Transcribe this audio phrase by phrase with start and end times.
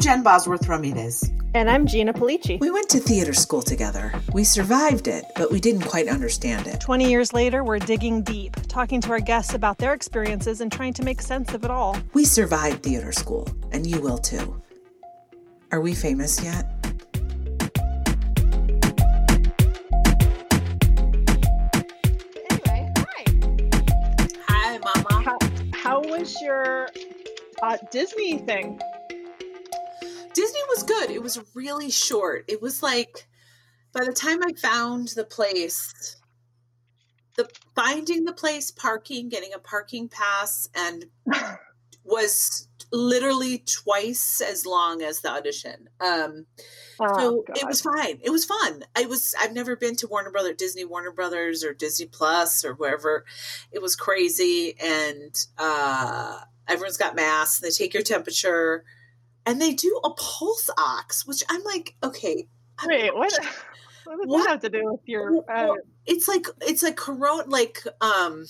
[0.00, 1.30] I'm Jen Bosworth Ramirez.
[1.52, 2.58] And I'm Gina Pulice.
[2.58, 4.14] We went to theater school together.
[4.32, 6.80] We survived it, but we didn't quite understand it.
[6.80, 10.94] 20 years later, we're digging deep, talking to our guests about their experiences and trying
[10.94, 11.98] to make sense of it all.
[12.14, 14.62] We survived theater school, and you will too.
[15.70, 16.64] Are we famous yet?
[22.50, 23.24] Anyway, hi.
[24.48, 25.22] Hi, Mama.
[25.22, 25.38] How,
[25.74, 26.88] how was your
[27.62, 28.80] uh, Disney thing?
[30.70, 31.10] Was good.
[31.10, 32.44] It was really short.
[32.48, 33.26] It was like
[33.92, 36.16] by the time I found the place,
[37.36, 41.06] the finding the place, parking, getting a parking pass, and
[42.04, 45.88] was literally twice as long as the audition.
[46.00, 46.46] Um,
[47.02, 47.56] Oh, so God.
[47.58, 48.20] it was fine.
[48.22, 48.84] It was fun.
[48.94, 52.74] I was I've never been to Warner Brother Disney Warner Brothers or Disney Plus or
[52.74, 53.24] wherever.
[53.72, 58.84] It was crazy and uh everyone's got masks, they take your temperature
[59.46, 62.46] and they do a pulse ox, which I'm like, okay.
[62.86, 63.32] Wait, what?
[64.04, 64.44] What does What?
[64.44, 65.44] that have to do with your?
[65.48, 65.74] Uh,
[66.04, 68.46] it's like it's like corona like um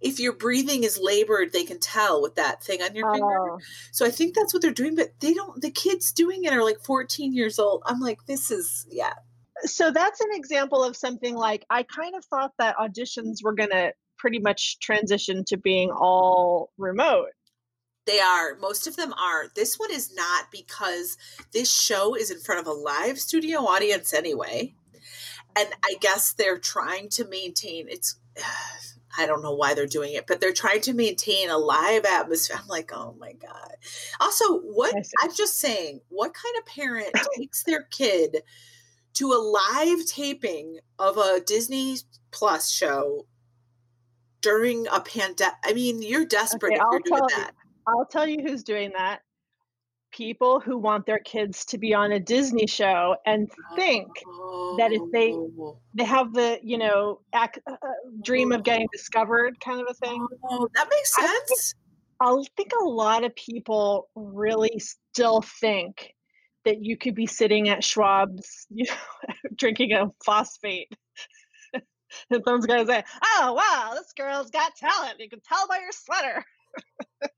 [0.00, 3.52] if your breathing is labored, they can tell with that thing on your finger.
[3.52, 3.58] oh,
[3.92, 5.60] So I think that's what they're doing, but they don't.
[5.60, 7.82] The kids doing it are like 14 years old.
[7.86, 9.12] I'm like, this is yeah.
[9.62, 13.92] so that's an example of something like I kind of thought that auditions were gonna
[14.18, 17.28] pretty much transition to being all remote.
[18.06, 18.56] They are.
[18.56, 19.48] Most of them are.
[19.54, 21.16] This one is not because
[21.52, 24.74] this show is in front of a live studio audience anyway.
[25.56, 28.16] And I guess they're trying to maintain it's
[29.18, 32.56] I don't know why they're doing it, but they're trying to maintain a live atmosphere.
[32.60, 33.72] I'm like, oh my God.
[34.20, 34.94] Also, what.
[35.20, 38.42] I'm just saying, what kind of parent takes their kid
[39.14, 41.96] to a live taping of a Disney
[42.30, 43.26] Plus show
[44.40, 45.54] during a pandemic?
[45.64, 47.44] I mean, you're desperate Okay, if you're doing tell you.
[47.44, 47.54] that.
[47.90, 49.20] I'll tell you who's doing that.
[50.12, 54.08] People who want their kids to be on a Disney show and think
[54.78, 57.88] that if they- Oh, they have the you know ac- uh, uh,
[58.24, 60.26] dream of getting discovered kind of a thing.
[60.44, 61.74] oh, that makes I think- sense.
[62.22, 66.14] I think a lot of people really still think
[66.66, 70.92] that you could be sitting at Schwab's, you know, drinking a phosphate.
[71.72, 75.20] and someone's gonna say, "Oh wow, this girl's got talent.
[75.20, 76.44] You can tell by your sweater."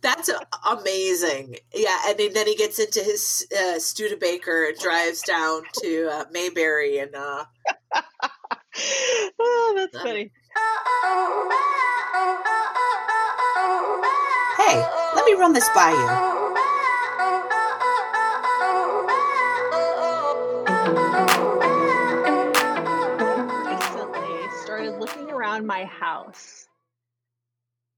[0.00, 0.30] That's
[0.68, 1.56] amazing.
[1.74, 6.24] Yeah, and then- then he gets into his uh, Studebaker and drives down to uh,
[6.30, 7.44] Mayberry and uh,
[9.38, 10.32] oh, that's Uh, funny.
[14.58, 16.36] hey, let me run this by you.
[23.18, 26.65] recently started looking around my house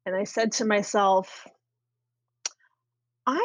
[0.08, 1.46] and I said to myself,
[3.26, 3.38] I'm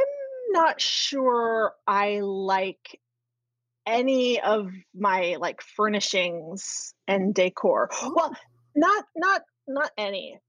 [0.51, 3.01] not sure I like
[3.85, 7.89] any of my like furnishings and decor.
[8.01, 8.35] Well, oh.
[8.75, 10.39] not not not any.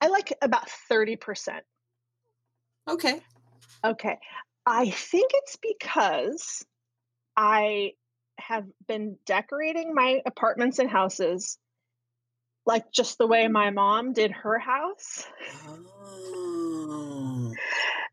[0.00, 1.60] I like about 30%.
[2.88, 3.20] Okay.
[3.82, 4.18] Okay.
[4.66, 6.64] I think it's because
[7.36, 7.92] I
[8.38, 11.58] have been decorating my apartments and houses
[12.68, 15.26] like just the way my mom did her house.
[15.66, 17.54] Oh.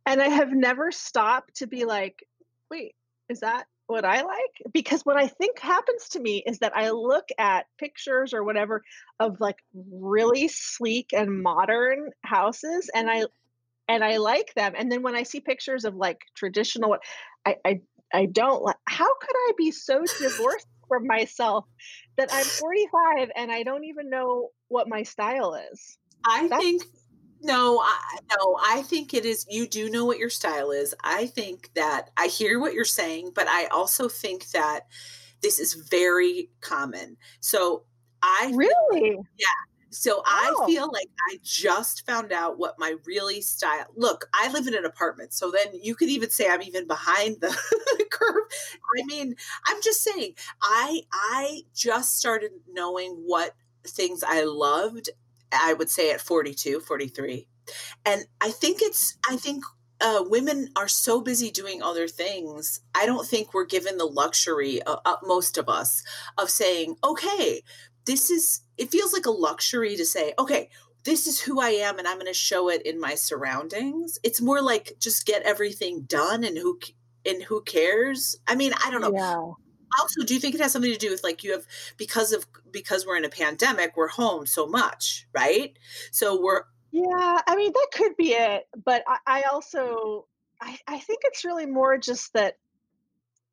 [0.06, 2.26] And I have never stopped to be like,
[2.72, 2.96] wait,
[3.28, 4.74] is that what I like?
[4.74, 8.82] Because what I think happens to me is that I look at pictures or whatever
[9.20, 13.26] of like really sleek and modern houses and I
[13.90, 14.74] and I like them.
[14.76, 16.98] And then when I see pictures of like traditional
[17.46, 17.82] I I,
[18.14, 21.66] I don't like how could I be so divorced from myself
[22.18, 25.98] that I'm 45 and I don't even know what my style is?
[26.26, 26.84] I That's- think
[27.42, 30.96] no, I no, I think it is you do know what your style is.
[31.04, 34.88] I think that I hear what you're saying, but I also think that
[35.42, 37.18] this is very common.
[37.42, 37.84] So
[38.24, 39.26] I feel like-
[39.96, 40.66] So I Oh.
[40.68, 43.86] feel like I just found out what my really style.
[43.96, 47.38] Look, I live in an apartment, so then you could even say I'm even behind
[47.42, 47.48] the,
[47.98, 48.44] the curve.
[49.00, 53.54] I mean, I'm just saying I I just started knowing what
[53.86, 55.10] things I loved.
[55.52, 57.48] I would say at 42, 43.
[58.06, 59.64] And I think it's I think
[60.02, 62.82] uh, women are so busy doing other things.
[62.94, 66.04] I don't think we're given the luxury, uh, uh, most of us,
[66.38, 67.62] of saying, okay,
[68.06, 70.70] this is it feels like a luxury to say okay
[71.04, 74.42] this is who i am and i'm going to show it in my surroundings it's
[74.42, 76.80] more like just get everything done and who
[77.26, 79.52] and who cares i mean i don't know Yeah.
[80.00, 81.66] also do you think it has something to do with like you have
[81.98, 85.78] because of because we're in a pandemic we're home so much right
[86.12, 90.28] so we're Yeah, I mean that could be it, but I, I also
[90.62, 92.56] I, I think it's really more just that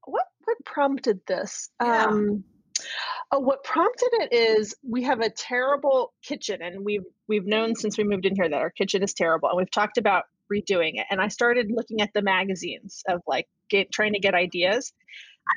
[0.04, 1.70] what what prompted this?
[1.80, 2.06] Yeah.
[2.06, 2.44] Um
[3.30, 7.96] oh, what prompted it is we have a terrible kitchen and we've we've known since
[7.98, 11.06] we moved in here that our kitchen is terrible and we've talked about redoing it.
[11.10, 14.92] And I started looking at the magazines of like get trying to get ideas.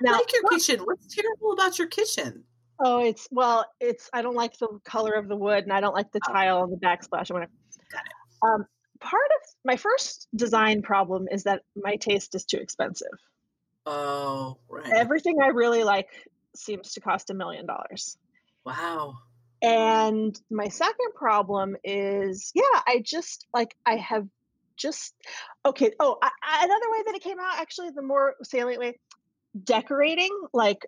[0.07, 0.79] I like your kitchen.
[0.85, 2.43] What's terrible about your kitchen?
[2.79, 5.93] Oh, it's well, it's I don't like the color of the wood and I don't
[5.93, 6.33] like the Oh.
[6.33, 7.51] tile and the backsplash and whatever.
[7.91, 8.03] Got
[8.47, 8.65] Um,
[8.99, 13.17] part of my first design problem is that my taste is too expensive.
[13.85, 14.91] Oh, right.
[14.93, 16.09] Everything I really like
[16.57, 18.17] seems to cost a million dollars.
[18.65, 19.15] wow.
[19.61, 24.27] And my second problem is, yeah, I just like I have
[24.77, 25.15] just
[25.65, 25.91] okay.
[25.99, 28.99] Oh, I, I- another way that it came out, actually, the more salient way,
[29.63, 30.85] decorating, like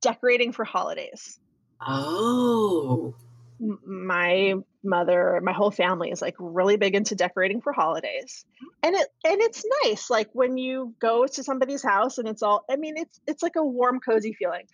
[0.00, 1.38] decorating for holidays.
[1.86, 3.14] Oh.
[3.60, 8.86] My mother, my whole family is like really big into decorating for holidays, mm-hmm.
[8.86, 10.10] and it and it's nice.
[10.10, 12.64] Like when you go to somebody's house and it's all.
[12.70, 14.66] I mean, it's it's like a warm, cozy feeling.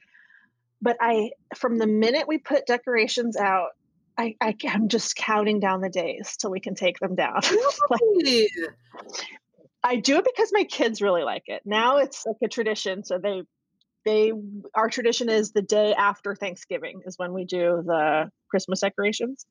[0.82, 3.70] But I, from the minute we put decorations out,
[4.18, 7.40] I, I am just counting down the days till we can take them down.
[7.90, 8.48] Like,
[9.82, 11.62] I do it because my kids really like it.
[11.64, 13.04] Now it's like a tradition.
[13.04, 13.42] So they
[14.04, 14.32] they
[14.74, 19.46] our tradition is the day after Thanksgiving is when we do the Christmas decorations.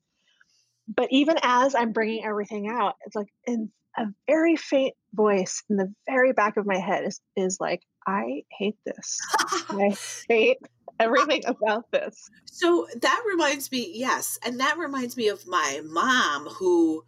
[0.88, 5.76] But even as I'm bringing everything out, it's like in a very faint voice in
[5.76, 9.18] the very back of my head is is like I hate this.
[9.70, 9.96] I
[10.28, 10.58] hate
[11.00, 12.28] everything about this.
[12.44, 17.04] So that reminds me, yes, and that reminds me of my mom who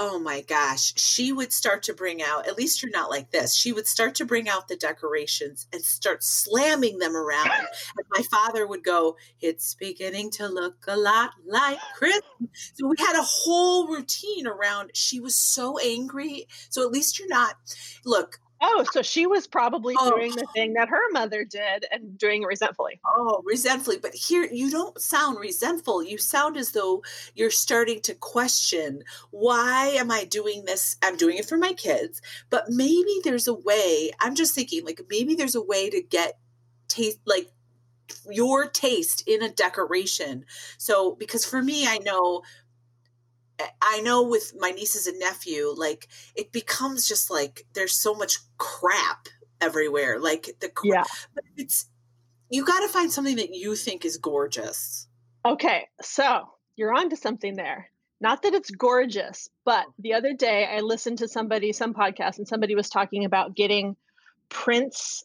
[0.00, 3.52] oh my gosh, she would start to bring out, at least you're not like this.
[3.52, 7.50] She would start to bring out the decorations and start slamming them around.
[7.50, 12.22] and my father would go, It's beginning to look a lot like Christmas.
[12.74, 16.46] So we had a whole routine around she was so angry.
[16.70, 17.56] So at least you're not
[18.04, 20.10] look, Oh, so she was probably Oh.
[20.10, 23.00] doing the thing that her mother did and doing it resentfully.
[23.06, 23.98] Oh, resentfully.
[23.98, 26.02] But here, you don't sound resentful.
[26.02, 27.02] You sound as though
[27.34, 30.96] you're starting to question why am I doing this?
[31.02, 32.20] I'm doing it for my kids,
[32.50, 34.10] but maybe there's a way.
[34.20, 36.38] I'm just thinking, like, maybe there's a way to get
[36.88, 37.50] taste, like,
[38.30, 40.44] your taste in a decoration.
[40.78, 42.42] So, because for me, I know.
[43.82, 48.38] I know with my nieces and nephew, like it becomes just like there's so much
[48.56, 49.28] crap
[49.60, 50.18] everywhere.
[50.20, 51.04] Like the cra- Yeah.
[51.34, 51.86] but it's
[52.50, 55.06] you got to find something that you think is gorgeous.
[55.44, 57.90] Okay, so you're onto something there.
[58.20, 59.92] Not that it's gorgeous, but oh.
[59.98, 63.96] the other day I listened to somebody, some podcast, and somebody was talking about getting
[64.48, 65.24] Prince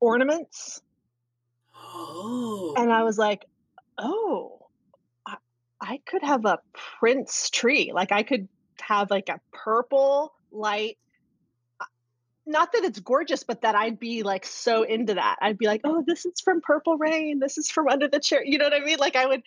[0.00, 0.80] ornaments.
[1.90, 3.46] Oh, And I was like,
[3.96, 4.57] oh,
[5.80, 6.58] I, could have a
[6.98, 7.92] Prince tree.
[7.94, 8.48] Like I could
[8.80, 10.98] have like a purple light.
[11.80, 11.84] uh,
[12.46, 15.36] Not that it's gorgeous, but that I'd be like so into that.
[15.40, 17.38] I'd be like, oh, this is from Purple Rain.
[17.38, 18.44] This is from Under the Chair.
[18.44, 18.98] You know what I mean?
[18.98, 19.42] Like I would,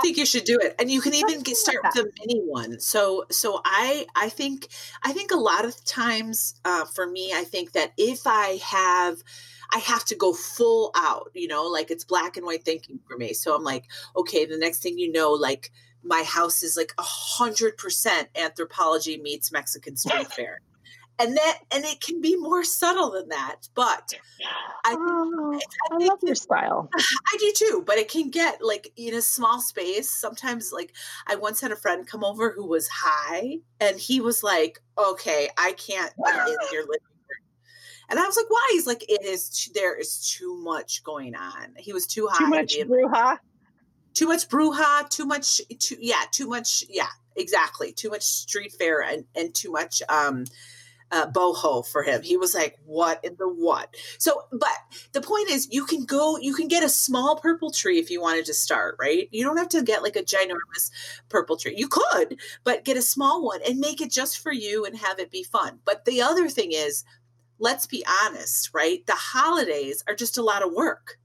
[0.00, 2.80] think you should do it, and you can even get, start with a mini one.
[2.80, 4.68] So, so I, I think,
[5.02, 9.22] I think a lot of times uh, for me, I think that if I have,
[9.74, 11.30] I have to go full out.
[11.34, 13.32] You know, like it's black and white thinking for me.
[13.32, 13.84] So I'm like,
[14.16, 15.70] okay, the next thing you know, like
[16.02, 20.60] my house is like a hundred percent Anthropologie meets Mexican street fair.
[21.18, 24.12] And that, and it can be more subtle than that, but
[24.84, 26.88] I think- oh, I I love your style.
[27.32, 30.10] I do too, but it can get like in a small space.
[30.10, 30.94] Sometimes, like
[31.28, 35.48] I once had a friend come over who was high, and he was like, "Okay,
[35.56, 37.46] I can't be in your living room."
[38.08, 41.74] And I was like, "Why?" He's like, "It is there is too much going on."
[41.76, 43.38] He was too high, Too much bruja.
[44.14, 49.02] too much brouhaha, too much, too yeah, too much, yeah, exactly, too much street fair
[49.02, 50.46] and and too much um
[51.12, 52.22] uh, boho for him.
[52.22, 54.70] He was like, "What in the what?" So, but
[55.12, 58.20] the point is, you can go, you can get a small purple tree if you
[58.20, 59.28] wanted to start, right?
[59.30, 60.90] You don't have to get like a ginormous
[61.28, 61.74] purple tree.
[61.76, 65.18] You could, but get a small one and make it just for you and have
[65.18, 65.78] it be fun.
[65.84, 67.04] But the other thing is,
[67.58, 69.06] let's be honest, right?
[69.06, 71.18] The holidays are just a lot of work.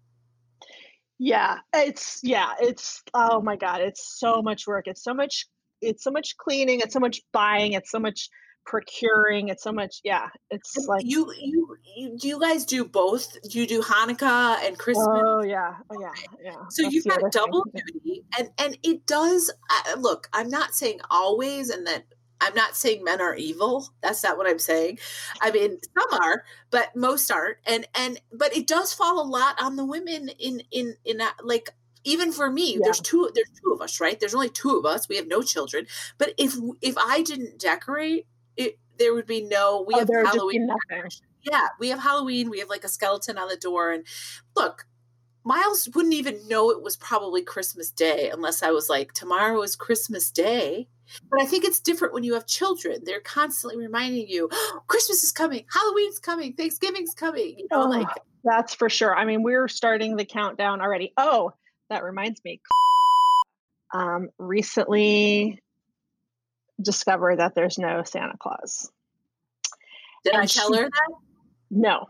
[1.19, 4.87] Yeah, it's yeah, it's oh my god, it's so much work.
[4.87, 5.47] It's so much
[5.81, 8.29] it's so much cleaning, it's so much buying, it's so much
[8.67, 13.35] procuring, it's so much yeah, it's like you, you, you, do you guys do both?
[13.49, 15.07] Do you do Hanukkah and Christmas?
[15.09, 16.11] oh yeah, oh yeah,
[16.43, 16.51] yeah.
[16.69, 17.29] so that's you've got thing.
[17.31, 19.51] double duty, and and it does.
[19.69, 22.03] Uh, look, I'm not saying always, and that
[22.41, 23.89] I'm not saying men are evil.
[24.03, 24.99] That's not what I'm saying.
[25.41, 27.57] I mean, some are, but most aren't.
[27.65, 31.37] And and but it does fall a lot on the women in in in that
[31.43, 31.69] like
[32.03, 32.79] even for me Yeah.
[32.83, 35.41] there's two there's two of us right there's only two of us we have no
[35.41, 39.85] children but if if i didn't decorate it there would be no.
[39.87, 41.09] We Oh, have there would just be Halloween.
[41.43, 42.49] Yeah, we have Halloween.
[42.49, 44.05] We have like a skeleton on the door, and
[44.55, 44.85] look,
[45.45, 49.77] Miles wouldn't even know it was probably Christmas Day unless I was like, tomorrow is
[49.77, 50.89] Christmas Day.
[51.31, 52.99] But I think it's different when you have children.
[53.05, 57.55] They're constantly reminding you, oh, Christmas is coming, Halloween's coming, Thanksgiving's coming.
[57.59, 58.09] You know, Oh, like
[58.43, 59.15] That's for sure.
[59.15, 61.13] I mean, we're starting the countdown already.
[61.15, 61.53] Oh,
[61.89, 62.59] that reminds me.
[63.93, 65.61] Um, recently
[66.81, 68.91] discovered that there's no Santa Claus.
[70.23, 71.15] did I tell she- her that?
[71.69, 72.07] No.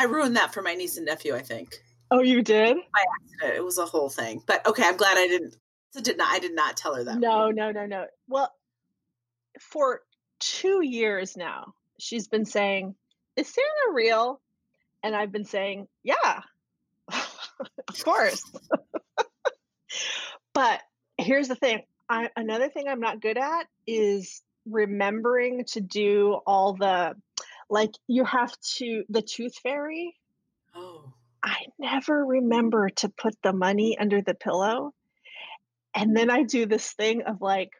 [0.00, 1.76] I ruined that for my niece and nephew, I think.
[2.10, 2.76] Oh, you did?
[2.76, 3.56] By accident.
[3.56, 4.42] It was a whole thing.
[4.46, 5.56] But okay, I'm glad I didn't
[5.96, 7.18] I did not I did not tell her that.
[7.18, 8.06] No, no, no, no.
[8.28, 8.52] Well,
[9.60, 10.02] for
[10.38, 12.94] two years now, she's been saying,
[13.36, 14.40] Is Santa real?
[15.02, 16.42] And I've been saying, Yeah,
[17.08, 18.42] of course.
[20.54, 20.80] but
[21.18, 26.74] here's the thing I, another thing I'm not good at is remembering to do all
[26.74, 27.14] the,
[27.68, 30.14] like, you have to, the tooth fairy.
[30.74, 31.12] Oh.
[31.42, 34.92] I never remember to put the money under the pillow.
[35.94, 37.70] And then I do this thing of like,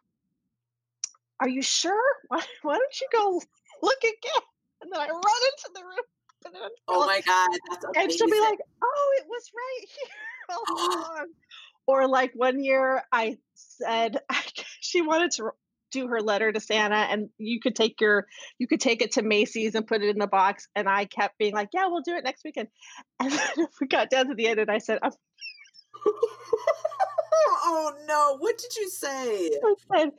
[1.41, 2.03] are you sure?
[2.29, 3.43] Why, why don't you go
[3.83, 4.43] look again?
[4.83, 6.07] And then I run into the room.
[6.47, 8.03] And, then Oh my god, that's amazing.
[8.03, 10.09] and she'll be like, oh, it was right here
[10.51, 11.27] oh, all along.
[11.87, 14.19] Or like one year I said
[14.81, 15.51] she wanted to
[15.93, 18.27] do her letter to Santa and you could take your
[18.59, 21.39] you could take it to Macy's and put it in the box and I kept
[21.39, 22.69] being like, yeah, we'll do it next weekend.
[23.21, 24.99] And then we got down to the end and I said,
[27.65, 29.51] oh no, what did you say?
[29.65, 30.11] I said,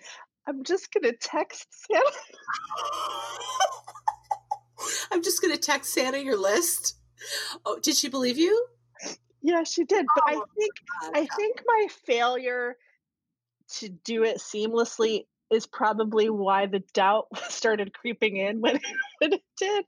[0.47, 2.11] I'm just gonna text Santa.
[5.11, 6.97] I'm just gonna text Santa your list.
[7.65, 8.67] Oh, did she believe you?
[9.41, 10.05] Yeah, she did.
[10.15, 10.73] But I Oh, think
[11.13, 12.75] I think my failure
[13.79, 18.79] to do it seamlessly is probably why the doubt started creeping in when,
[19.19, 19.85] when it did.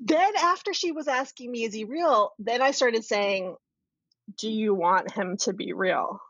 [0.00, 2.32] Then after she was asking me, is he real?
[2.38, 3.56] Then I started saying,
[4.38, 6.20] do you want him to be real?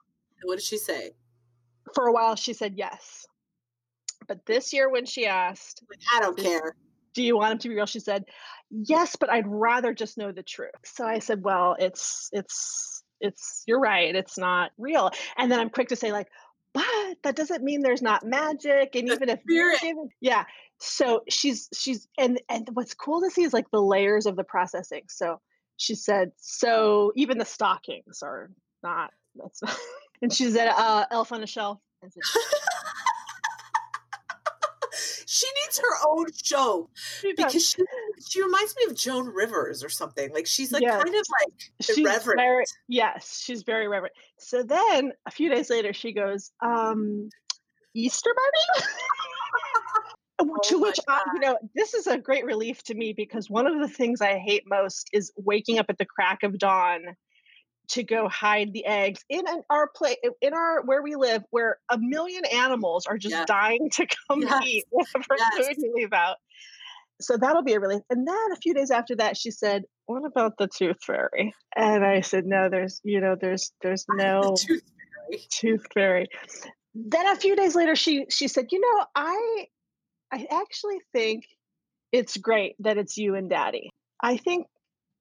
[0.44, 1.12] What did she say?
[1.94, 3.26] For a while, she said yes.
[4.28, 5.82] But this year, when she asked,
[6.14, 6.74] I don't care.
[7.14, 7.86] do you want him to be real?
[7.86, 8.24] She said,
[8.70, 10.70] yes, but I'd rather just know the truth.
[10.84, 14.14] So I said, well, it's, it's, it's, you're right.
[14.14, 15.10] It's not real.
[15.36, 16.28] And then I'm quick to say, like,
[16.74, 16.84] but
[17.22, 18.94] that doesn't mean there's not magic.
[18.94, 19.78] And The even if spirit.
[20.20, 20.44] yeah.
[20.78, 24.44] So she's, she's, and, and what's cool to see is like the layers of the
[24.44, 25.04] processing.
[25.08, 25.40] So
[25.78, 28.50] she said, so even the stockings are
[28.82, 29.76] not, that's not,
[30.22, 31.78] and she said, uh, elf on a shelf.
[35.66, 36.88] Needs her own show
[37.20, 37.82] "She because she
[38.28, 40.32] she reminds me of Joan Rivers or something.
[40.32, 41.02] Like she's like Yes.
[41.02, 42.38] kind of like she's irreverent.
[42.40, 47.28] very yes she's very reverent so then a few days later she goes um
[47.94, 48.86] easter bunny
[50.64, 53.48] to Oh my which I, you know this is a great relief to me because
[53.48, 57.02] one of the things i hate most is waking up at the crack of dawn
[57.88, 61.78] to go hide the eggs in an, our place in our where we live where
[61.90, 63.46] a million animals are just Yes.
[63.46, 64.62] dying to come Yes.
[64.64, 65.66] eat whatever Yes.
[65.68, 66.36] food you leave out
[67.20, 70.24] so that'll be a relief and then a few days after that she said what
[70.24, 74.58] about the tooth fairy and i said no there's you know there's there's no The
[74.66, 74.82] tooth
[75.28, 75.46] fairy.
[75.50, 76.26] tooth fairy
[76.94, 79.66] then a few days later she she said you know i
[80.32, 81.44] i actually think
[82.12, 83.90] it's great that it's you and daddy
[84.22, 84.66] i think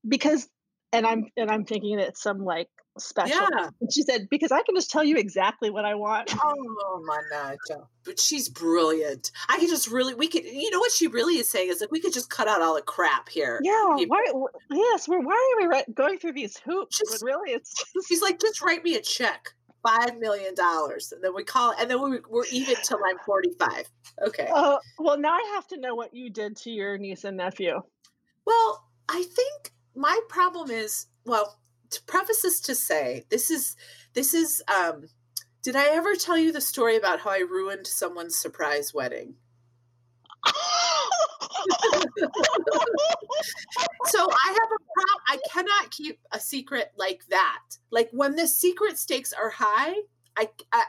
[0.08, 0.48] because
[0.94, 3.70] and i'm and i'm thinking it's some like special Yeah.
[3.82, 7.20] and she said because i can just tell you exactly what i want Oh my
[7.34, 7.88] nacho.
[8.06, 9.32] But she's brilliant.
[9.50, 11.92] I could just really we could you know what she really is saying is like
[11.92, 13.60] we could just cut out all the crap here.
[13.64, 14.16] yeah people.
[14.16, 18.22] why yes we're, why are we going through these hoops Just- really it's just She's
[18.22, 19.50] like, just write me a check.
[19.84, 21.12] Five million dollars.
[21.12, 23.84] And then we call it and then we, we're even till I'm 45.
[24.28, 24.50] Okay.
[24.54, 27.82] uh, well now i have to know what you did to your niece and nephew
[28.46, 31.58] Well, I think my problem is well,
[31.92, 33.76] to preface this to say, this is
[34.14, 35.08] this is um
[35.64, 39.36] did I ever tell you the story about how I ruined someone's surprise wedding?
[44.08, 45.24] So I have a problem.
[45.28, 47.62] I cannot keep a secret like that.
[47.92, 49.96] Like when the secret stakes are high,
[50.38, 50.84] I, I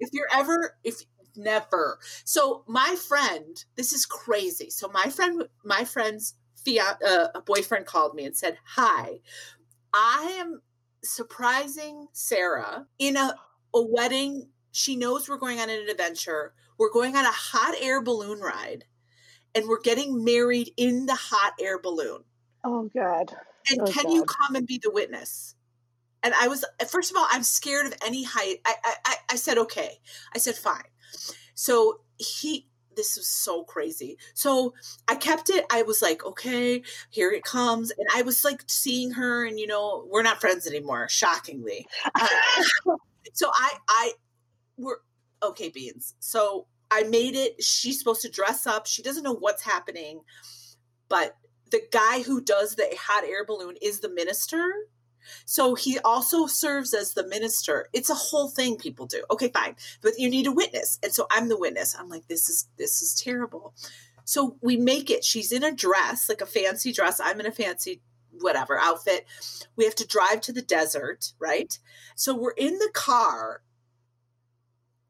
[0.00, 1.02] if you're ever if
[1.36, 1.98] never.
[2.24, 4.70] So my friend, this is crazy.
[4.70, 6.34] So my friend, my friend's
[6.76, 9.20] uh, a boyfriend called me and said, "Hi,
[9.94, 10.60] I am
[11.02, 13.34] surprising Sarah in a
[13.74, 14.48] a wedding.
[14.72, 16.54] She knows we're going on an adventure.
[16.78, 18.84] We're going on a hot air balloon ride."
[19.54, 22.22] And we're getting married in the hot air balloon.
[22.64, 23.34] oh god
[23.70, 25.56] And Oh, can you come and be the witness?
[26.22, 28.58] And I was, first of all, I'm scared of any height.
[28.66, 30.00] I, I, I- I said, okay.
[30.34, 30.84] I said, fine.
[31.54, 32.67] So he,
[32.98, 34.18] this was so crazy.
[34.34, 34.74] So
[35.06, 35.64] I kept it.
[35.70, 37.92] I was like, okay, here it comes.
[37.92, 41.86] And I was like seeing her, and you know, we're not friends anymore, shockingly.
[42.14, 42.26] Uh,
[43.32, 44.12] so I, I,
[44.76, 44.96] we're
[45.42, 46.16] okay, beans.
[46.18, 47.62] So I made it.
[47.62, 48.86] She's supposed to dress up.
[48.86, 50.20] She doesn't know what's happening,
[51.08, 51.36] but
[51.70, 54.68] the guy who does the hot air balloon is the minister.
[55.44, 57.88] So he also serves as the minister.
[57.92, 59.22] It's a whole thing people do.
[59.30, 59.76] Okay, fine.
[60.00, 60.98] But you need a witness.
[61.02, 61.96] And so I'm the witness.
[61.98, 63.74] I'm like, this is this is terrible.
[64.24, 65.24] So we make it.
[65.24, 67.20] She's in a dress, like a fancy dress.
[67.22, 68.00] I'm in a fancy
[68.40, 69.26] whatever outfit.
[69.76, 71.78] We have to drive to the desert, right?
[72.14, 73.62] So we're in the car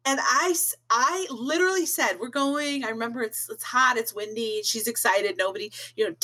[0.08, 0.54] and I,
[0.88, 4.62] I literally said, "We're going." I remember it's it's hot, it's windy.
[4.64, 5.36] She's excited.
[5.36, 6.14] Nobody, you know,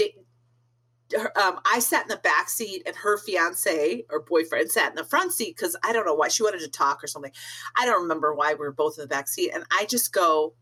[1.37, 5.05] um, I sat in the back seat and her fiance or boyfriend sat in the
[5.05, 7.33] front seat because I don't know why she wanted to talk or something.
[7.77, 9.51] I don't remember why we were both in the back seat.
[9.55, 10.55] And I just go,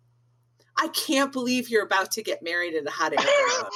[0.77, 3.71] I can't believe you're about to get married in a hot air balloon.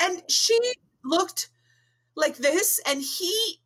[0.00, 0.58] and she
[1.04, 1.48] looked
[2.16, 3.60] like this and he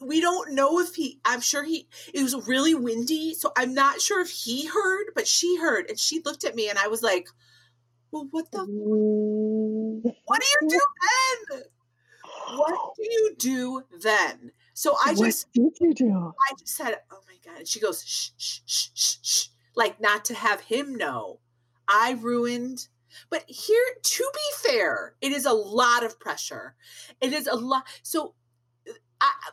[0.00, 4.00] we don't know if he i'm sure he it was really windy so i'm not
[4.00, 7.02] sure if he heard but she heard and she looked at me and i was
[7.02, 7.28] like
[8.10, 8.58] well, what the?
[8.58, 10.14] Mm.
[10.24, 10.80] What do you do
[11.50, 11.62] then?
[12.56, 14.52] What do you do then?
[14.74, 16.32] So I just, what did you do?
[16.50, 20.00] I just said, "Oh my god!" And she goes, "Shh, shh, shh, shh, shh," like
[20.00, 21.40] not to have him know.
[21.88, 22.88] I ruined.
[23.30, 26.74] But here, to be fair, it is a lot of pressure.
[27.22, 27.84] It is a lot.
[28.02, 28.34] So,
[28.86, 29.50] uh, I, uh,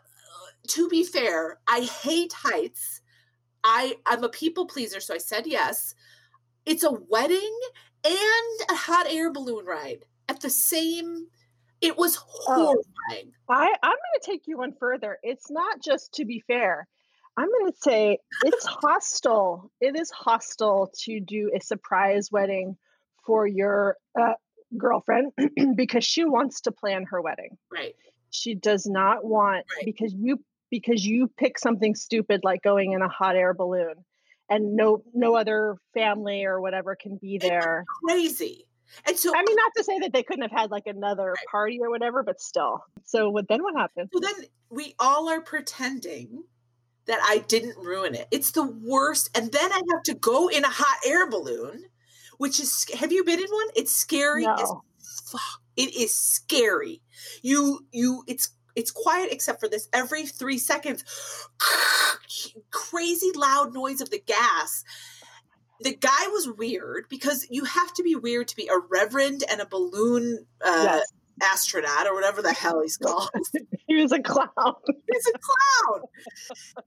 [0.68, 3.00] to be fair, I hate heights.
[3.64, 5.96] I I'm a people pleaser, so I said yes.
[6.66, 7.58] It's a wedding
[8.06, 11.28] and a hot air balloon ride at the same
[11.84, 13.34] it was oh, horrifying.
[13.50, 15.18] Oh, I, I'm going to take you one further.
[15.22, 16.88] It's not just to be fair.
[17.36, 19.70] I'm going to say it's hostile.
[19.82, 22.78] It is hostile to do a surprise wedding
[23.26, 24.36] for your uh,
[24.78, 25.34] girlfriend
[25.76, 27.58] because she wants to plan her wedding.
[27.70, 27.96] Right.
[28.30, 29.86] She does not want right.
[29.86, 30.39] because you
[30.70, 33.94] because you pick something stupid like going in a hot air balloon
[34.49, 37.86] and no no other family or whatever can be there.
[38.06, 38.65] crazy.
[39.08, 41.45] And so I mean not to say that they couldn't have had like another right.
[41.49, 42.84] party or whatever, but still.
[43.06, 44.10] So what then what happened?
[44.13, 46.43] So then we all are pretending
[47.06, 48.27] that I didn't ruin it.
[48.32, 49.36] It's the worst.
[49.36, 51.86] And then I have to go in a hot air balloon,
[52.38, 53.67] which is have you been in one?
[53.75, 54.84] It's scary no.
[55.25, 55.41] fuck.
[55.75, 57.01] It is scary.
[57.41, 61.04] You you it's it's quiet except for this every three seconds
[62.72, 64.84] crazy loud noise of the gas
[65.84, 69.62] the guy was weird because you have to be weird to be a reverend and
[69.62, 71.14] a balloon uh, yes.
[71.42, 73.30] astronaut or whatever the hell he's called.
[73.88, 74.48] he was a clown.
[75.12, 76.02] he's a clown,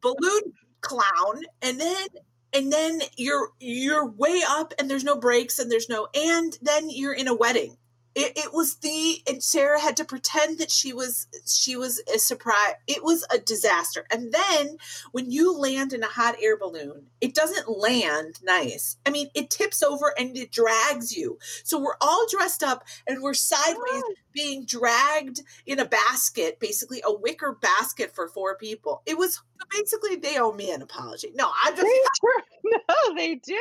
[0.01, 2.07] balloon clown, and then
[2.53, 6.89] and then you're you're way up and there's no brakes and there's no and then
[6.89, 7.77] you're in a wedding
[8.17, 12.19] it, it was the and sarah had to pretend that she was she was a
[12.19, 14.07] surprise it was a disaster.
[14.11, 14.79] And then
[15.13, 18.97] when you land in a hot air balloon it doesn't land nice.
[19.05, 21.39] I mean it tips over and it drags you.
[21.63, 24.03] So we're all dressed up and we're sideways
[24.33, 29.03] being dragged in a basket basically a wicker basket for four people.
[29.05, 31.31] It was basically they owe me an apology.
[31.35, 31.87] No i'm just
[32.65, 33.61] no they do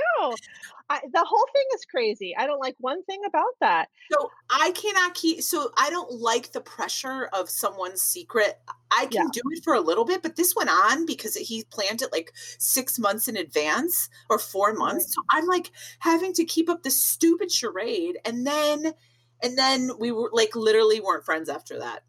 [0.90, 2.36] I, the whole thing is crazy.
[2.38, 3.90] I don't like one thing about that.
[4.12, 5.42] So I cannot keep.
[5.42, 8.60] So I don't like the pressure of someone's secret.
[8.92, 9.30] I can yeah.
[9.34, 12.32] do it for a little bit, but this went on because he planned it like
[12.60, 15.06] six months in advance or four months.
[15.06, 15.14] Right.
[15.14, 18.94] So I'm like having to keep up this stupid charade, and then,
[19.42, 22.04] and then we were like literally weren't friends after that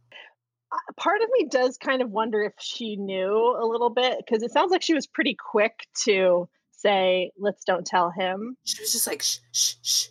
[0.72, 4.42] uh, part of me does kind of wonder if she knew a little bit because
[4.42, 8.56] it sounds like she was pretty quick to say, let's don't tell him.
[8.64, 10.06] She was just like, shh, shh, shh.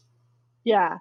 [0.63, 0.97] Yeah.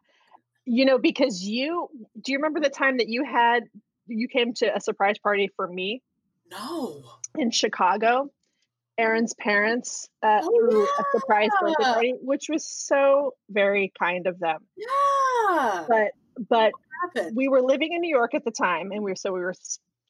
[0.64, 1.88] You know, because you,
[2.22, 3.64] do you remember the time that you had,
[4.06, 6.02] you came to a surprise party for me?
[6.50, 7.02] No.
[7.36, 8.30] In Chicago.
[8.96, 10.86] Aaron's parents uh, oh, threw yeah.
[11.00, 14.60] a surprise birthday party, which was so very kind of them.
[14.76, 15.84] Yeah.
[15.88, 16.12] But,
[16.48, 16.72] but
[17.34, 19.54] we were living in New York at the time, and we were so we were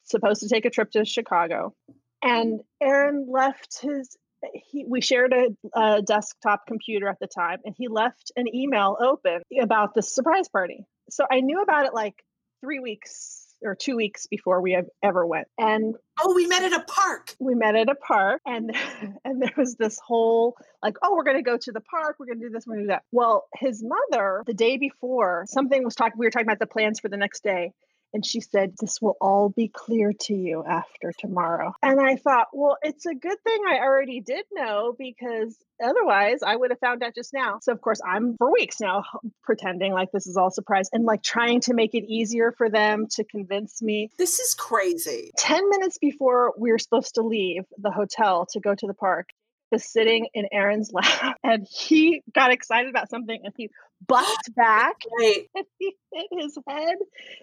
[0.02, 1.74] supposed to take a trip to Chicago,
[2.22, 4.18] and Aaron left his
[4.52, 8.96] he, we shared a, a, desktop computer at the time, and he left an email
[9.00, 10.86] open about the surprise party.
[11.10, 12.24] So I knew about it like
[12.60, 15.48] three weeks or two weeks before we ever went.
[15.58, 17.34] And oh, we met at a park.
[17.38, 18.74] We met at a park, and
[19.24, 22.16] and there was this whole like, oh, we're going to go to the park.
[22.18, 22.66] We're going to do this.
[22.66, 23.04] We're going to do that.
[23.12, 26.18] Well, his mother, the day before, something was talking.
[26.18, 27.72] We were talking about the plans for the next day,
[28.14, 31.74] And she said, This will all be clear to you after tomorrow.
[31.82, 36.54] And I thought, Well, it's a good thing I already did know because otherwise I
[36.54, 37.58] would have found out just now.
[37.60, 39.02] So, of course, I'm for weeks now
[39.42, 43.08] pretending like this is all surprise and like trying to make it easier for them
[43.16, 44.10] to convince me.
[44.16, 45.32] This is crazy.
[45.36, 49.28] 10 minutes before we were supposed to leave the hotel to go to the park,
[49.74, 53.68] was sitting in Aaron's lap and he got excited about something and he
[54.06, 55.48] bucked back Right.
[55.54, 56.96] and he hit his head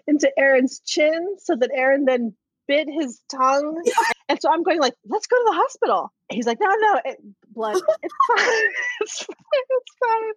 [0.08, 2.36] into Aaron's chin so that Aaron then
[2.68, 3.84] bit his tongue.
[4.30, 6.10] And so I'm going like, let's go to the hospital.
[6.32, 7.18] He's like, no, no, it,
[7.54, 7.76] blood.
[7.76, 8.70] It's fine.
[9.02, 9.36] It's fine.
[9.70, 10.34] It's fine.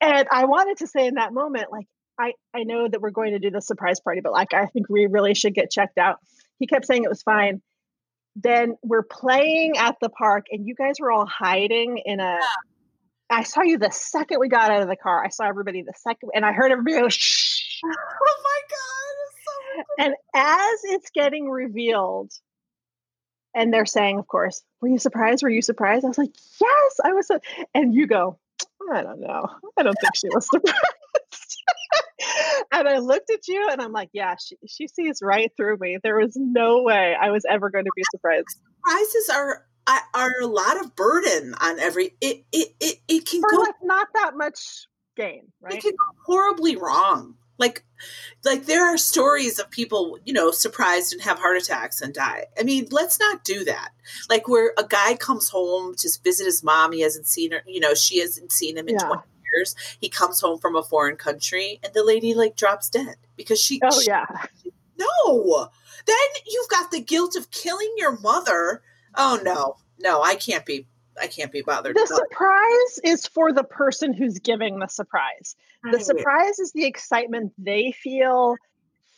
[0.00, 1.86] And I wanted to say in that moment, like,
[2.18, 4.88] I, I know that we're going to do the surprise party, but like, I think
[4.88, 6.16] we really should get checked out.
[6.58, 7.62] He kept saying it was fine.
[8.36, 12.38] Then we're playing at the park, and you guys were all hiding in a.
[13.30, 15.24] I saw you the second we got out of the car.
[15.24, 17.80] I saw everybody the second, and I heard everybody go shh.
[17.86, 19.84] Oh my god.
[19.84, 22.32] so And as it's getting revealed,
[23.54, 25.42] and they're saying, of course, were you surprised?
[25.42, 26.04] Were you surprised?
[26.04, 27.28] I was like, yes, I was.
[27.28, 27.40] su-"
[27.74, 28.38] And you go,
[28.92, 29.48] I don't know.
[29.78, 30.76] I don't think she was surprised.
[32.80, 35.98] And I looked at you and I'm like, yeah, she, she sees right through me.
[36.02, 38.46] There was no way I was ever going to be surprised.
[38.86, 39.66] Surprises are
[40.14, 43.74] are- a lot of burden on every it it it, it can For go like
[43.82, 47.34] not that much gain, it can go horribly wrong.
[47.58, 47.84] Like
[48.44, 52.46] like there are stories of people, you know, surprised and have heart attacks and die.
[52.58, 53.90] I mean, let's not do that.
[54.28, 57.78] Like where a guy comes home to visit his mom, he hasn't seen her, you
[57.80, 59.06] know, she hasn't seen him in Yeah.
[59.06, 59.22] 20
[59.54, 59.74] years.
[60.00, 63.80] He comes home from a foreign country and the lady like drops dead because she
[63.82, 64.26] Oh, she- yeah.
[64.98, 65.68] No.
[66.06, 68.82] Then you've got the guilt of killing your mother.
[69.16, 69.76] Oh no.
[69.98, 70.86] No, I can't be
[71.20, 71.96] I can't be bothered.
[71.96, 75.54] The surprise is for the person who's giving the surprise.
[75.92, 78.56] The surprise is the excitement they feel.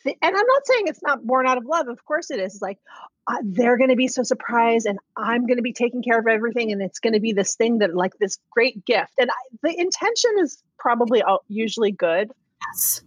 [0.07, 1.89] Th- And I'm not saying it's not born out of love.
[1.89, 2.55] Of course it is.
[2.55, 2.79] It's like
[3.27, 6.27] uh, they're going to be so surprised, and I'm going to be taking care of
[6.27, 9.13] everything, and it's going to be this thing that, like, this great gift.
[9.19, 12.31] And I, the intention is probably al- usually good.
[12.73, 13.03] Yes.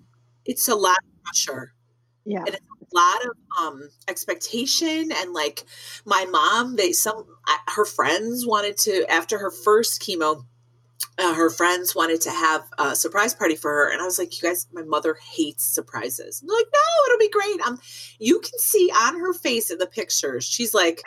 [0.46, 1.74] It's a lot of pressure.
[2.26, 2.40] Yeah.
[2.40, 5.64] And it's a lot of um expectation and like
[6.06, 7.26] my mom they some
[7.68, 10.44] her friends wanted to after her first chemo
[11.20, 14.42] uh, her friends wanted to have a surprise party for her and i was like
[14.42, 16.44] you guys my mother hates surprises.
[16.46, 17.62] Like no it'll be great.
[17.68, 17.80] Um
[18.20, 21.02] you can see on her face in the pictures she's like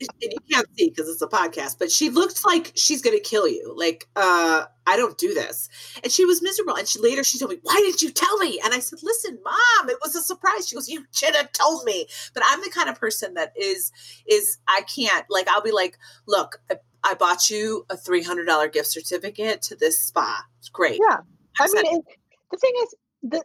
[0.00, 3.48] and you can't see because it's a podcast but she looked like she's gonna kill
[3.48, 3.72] you.
[3.76, 5.68] Like uh i don't do this.
[6.02, 8.60] And she was miserable and she later she told me why didn't you tell me?
[8.64, 10.68] And i said listen mom it was a surprise.
[10.68, 12.06] She goes you should have told me.
[12.34, 13.92] But i'm the kind of person that is
[14.26, 16.60] is i can't like i'll be like look
[17.06, 21.18] i, bought you a $300 gift certificate to this spa it's great Yeah.
[21.58, 22.04] I mean, it,
[22.50, 23.44] the thing is that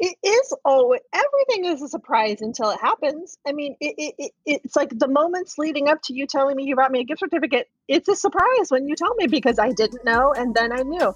[0.00, 3.36] it is always everything is a surprise until it happens.
[3.46, 6.64] I mean, it, it, it it's like the moments leading up to you telling me
[6.64, 7.68] you brought me a gift certificate.
[7.88, 11.14] It's a surprise when you tell me because I didn't know and then I knew.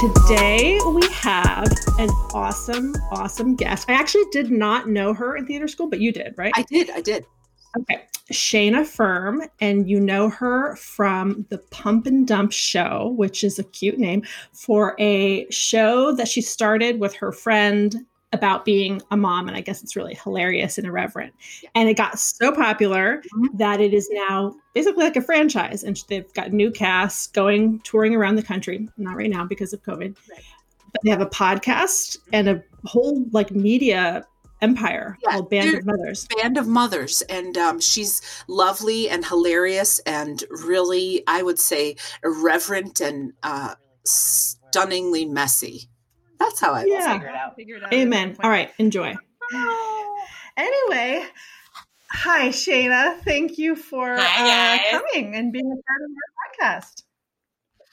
[0.00, 3.84] Today we have an awesome, awesome guest.
[3.90, 6.54] I actually did not know her in theater school, but you did, right?
[6.56, 7.26] i did i did
[7.78, 8.06] okay.
[8.32, 13.64] Shayna Ferm, and you know her from the Pump and Dump Show, which is a
[13.64, 19.48] cute name for a show that she started with her friend about being a mom.
[19.48, 21.34] And I guess it's really hilarious and irreverent.
[21.62, 21.70] Yeah.
[21.74, 23.58] And it got so popular Mhm.
[23.58, 25.82] that it is now basically like a franchise.
[25.82, 28.88] And they've got new casts going touring around the country.
[28.96, 30.16] Not right now because of COVID.
[30.30, 30.44] Right.
[30.92, 34.24] But they have a podcast and a whole like media
[34.62, 36.28] empire Yeah, called Band of Mothers.
[36.36, 43.00] band of mothers and um, she's lovely and hilarious and really i would say irreverent
[43.00, 45.88] and uh, stunningly messy
[46.40, 47.50] that's how i Yeah.
[47.54, 47.92] Figure it out.
[47.92, 48.36] Amen.
[48.42, 49.14] All right, enjoy.
[50.56, 51.24] Anyway,
[52.10, 53.18] hi Shayna.
[53.20, 56.10] Thank you for Hi, uh, coming and being a part of
[56.66, 57.02] our podcast.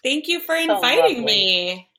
[0.04, 1.26] Thank you for inviting lovely.
[1.26, 1.90] me.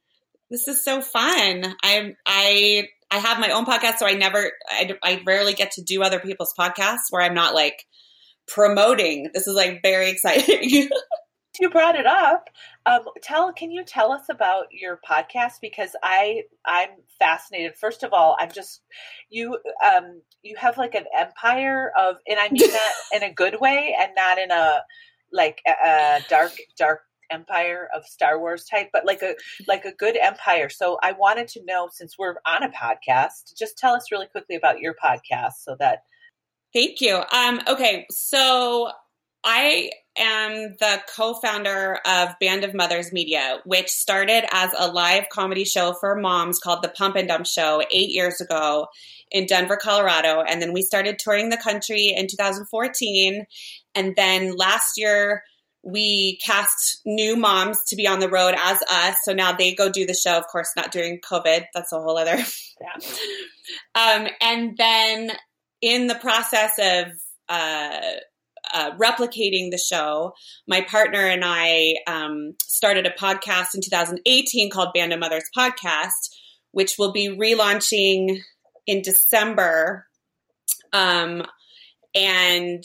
[0.51, 1.75] This is so fun.
[1.83, 5.83] I I I have my own podcast, so I never I, I rarely get to
[5.83, 7.87] do other people's podcasts where I'm not like
[8.47, 9.31] promoting.
[9.33, 10.89] This is like very exciting.
[11.61, 12.51] you brought it up
[12.88, 18.12] um, tell can you tell us about your podcast because i i'm fascinated first of
[18.12, 18.83] all i'm just
[19.31, 23.61] you um you have like an empire of and i mean that in a good
[23.61, 24.81] way and not in a
[25.33, 29.35] like a, dark dark empire of Star Wars type, but like a
[29.66, 30.70] like a good empire.
[30.70, 34.57] So I wanted to know since we're on a podcast, just tell us really quickly
[34.57, 36.05] about your podcast so that
[36.74, 37.22] Thank you.
[37.33, 38.90] Um, okay, so
[39.51, 45.31] I am the co founder of Band of Mothers Media, which started as a live
[45.31, 48.89] comedy show for moms called The Pump and Dump Show eight years ago
[49.31, 50.43] in Denver, Colorado.
[50.43, 53.47] And then we started touring the country in 2014.
[53.95, 55.43] And then last year,
[55.83, 59.17] we cast new moms to be on the road as us.
[59.23, 61.65] So now they go do the show, of course, not during COVID.
[61.73, 62.39] That's a whole other.
[62.81, 63.09] Yeah.
[63.97, 65.33] um, and then
[65.83, 67.09] in the process of
[67.49, 68.01] uh,
[68.73, 70.35] uh, replicating the show,
[70.67, 76.31] my partner and I um, started a podcast in 2018 called Band of Mothers Podcast,
[76.73, 78.41] which will be relaunching
[78.87, 80.07] in December.
[80.93, 81.45] Um,
[82.15, 82.85] and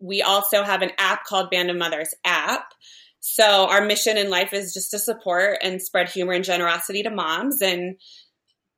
[0.00, 2.72] we also have an app called Band of Mothers app.
[3.20, 7.10] So our mission in life is just to support and spread humor and generosity to
[7.10, 7.96] moms and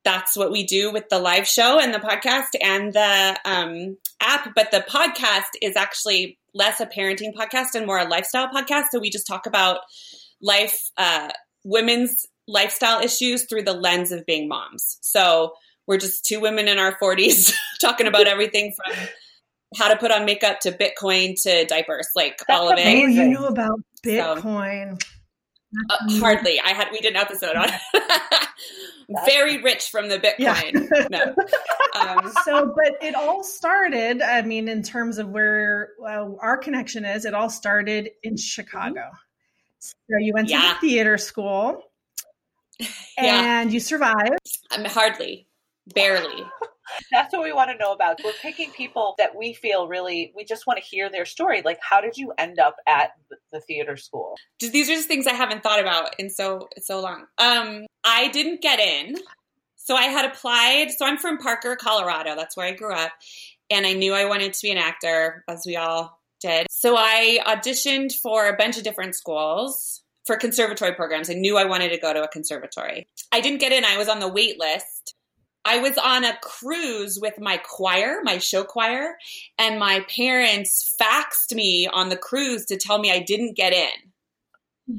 [0.05, 4.55] that's what we do with the live show and the podcast and the um, app.
[4.55, 8.87] But the podcast is actually less a parenting podcast and more a lifestyle podcast.
[8.93, 9.81] So we just talk about
[10.41, 11.29] life, uh,
[11.65, 14.99] women's lifestyle issues through the lens of being moms.
[15.03, 15.53] So
[15.87, 18.97] we're just two women in our 40s talking about everything from
[19.77, 22.83] how to put on makeup to Bitcoin to diapers, like That's all of it.
[22.83, 23.21] amazing.
[23.21, 25.01] Oh, you know about Bitcoin.
[25.91, 26.61] Uh, hardly.
[26.61, 27.69] I had we did an episode on.
[29.27, 30.89] Very rich from the Bitcoin.
[30.91, 31.07] Yeah.
[31.11, 31.35] no.
[32.01, 37.05] Um, so, but it all started, I mean, in terms of where uh, our connection
[37.05, 39.11] is, it all started in Chicago.
[39.81, 40.61] So you went Yeah.
[40.61, 41.83] to the theater school
[42.81, 43.61] Yeah.
[43.63, 44.39] and you survived.
[44.71, 45.47] I'm hardly,
[45.95, 46.45] barely.
[47.13, 48.21] That's what we want to know about.
[48.25, 51.63] We're picking people that we feel really, we just want to hear their story.
[51.65, 54.37] Like, how did you end up at the- the theater school?
[54.61, 57.27] These are just things I haven't thought about in so so long.
[57.39, 59.17] Um, I didn't get in,
[59.77, 60.91] so I had applied.
[60.91, 62.35] So I'm from Parker, Colorado.
[62.37, 63.13] That's where I grew up,
[63.71, 66.67] and I knew I wanted to be an actor, as we all did.
[66.71, 71.29] So I auditioned for a bunch of different schools for conservatory programs.
[71.29, 73.07] I knew I wanted to go to a conservatory.
[73.33, 73.85] I didn't get in.
[73.85, 75.15] I was on the wait list.
[75.65, 79.17] I was on a cruise with my choir, my show choir,
[79.59, 84.11] and my parents faxed me on the cruise to tell me I didn't get in.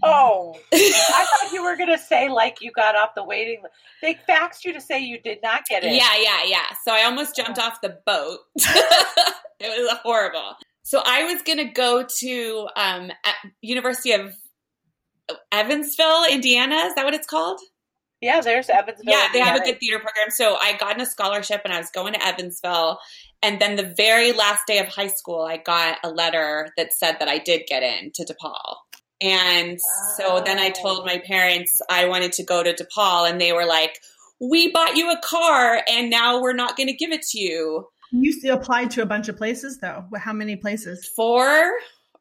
[0.03, 3.73] Oh, I thought you were going to say, like, you got off the waiting list.
[4.01, 5.93] They faxed you to say you did not get in.
[5.93, 6.67] Yeah, yeah, yeah.
[6.85, 8.39] So I almost jumped off the boat.
[8.55, 10.55] it was horrible.
[10.83, 14.33] So I was going to go to um, at University of
[15.51, 16.75] Evansville, Indiana.
[16.75, 17.59] Is that what it's called?
[18.21, 19.11] Yeah, there's Evansville.
[19.11, 20.29] yeah, they have a good theater program.
[20.29, 22.99] So I got in a scholarship and I was going to Evansville.
[23.41, 27.17] And then the very last day of high school, I got a letter that said
[27.19, 28.75] that I did get in to DePaul.
[29.21, 29.79] And
[30.17, 33.65] so then I told my parents I wanted to go to DePaul, and they were
[33.65, 33.99] like,
[34.39, 37.87] We bought you a car, and now we're not going to give it to you.
[38.11, 40.05] You still applied to a bunch of places, though.
[40.17, 41.07] How many places?
[41.15, 41.71] Four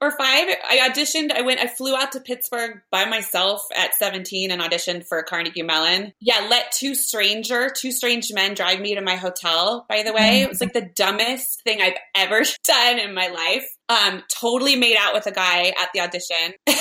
[0.01, 0.49] or five.
[0.69, 1.33] I auditioned.
[1.33, 5.63] I went, I flew out to Pittsburgh by myself at 17 and auditioned for Carnegie
[5.63, 6.13] Mellon.
[6.21, 10.43] Yeah, let two stranger, two strange men drive me to my hotel, by the way.
[10.43, 13.67] It was like the dumbest thing I've ever done in my life.
[13.89, 16.55] Um, totally made out with a guy at the audition.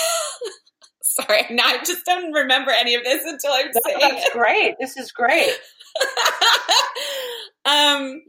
[1.01, 3.99] Sorry, now I just don't remember any of this until I'm saying it.
[3.99, 4.75] That's great.
[4.79, 5.51] This is great.
[7.65, 8.21] um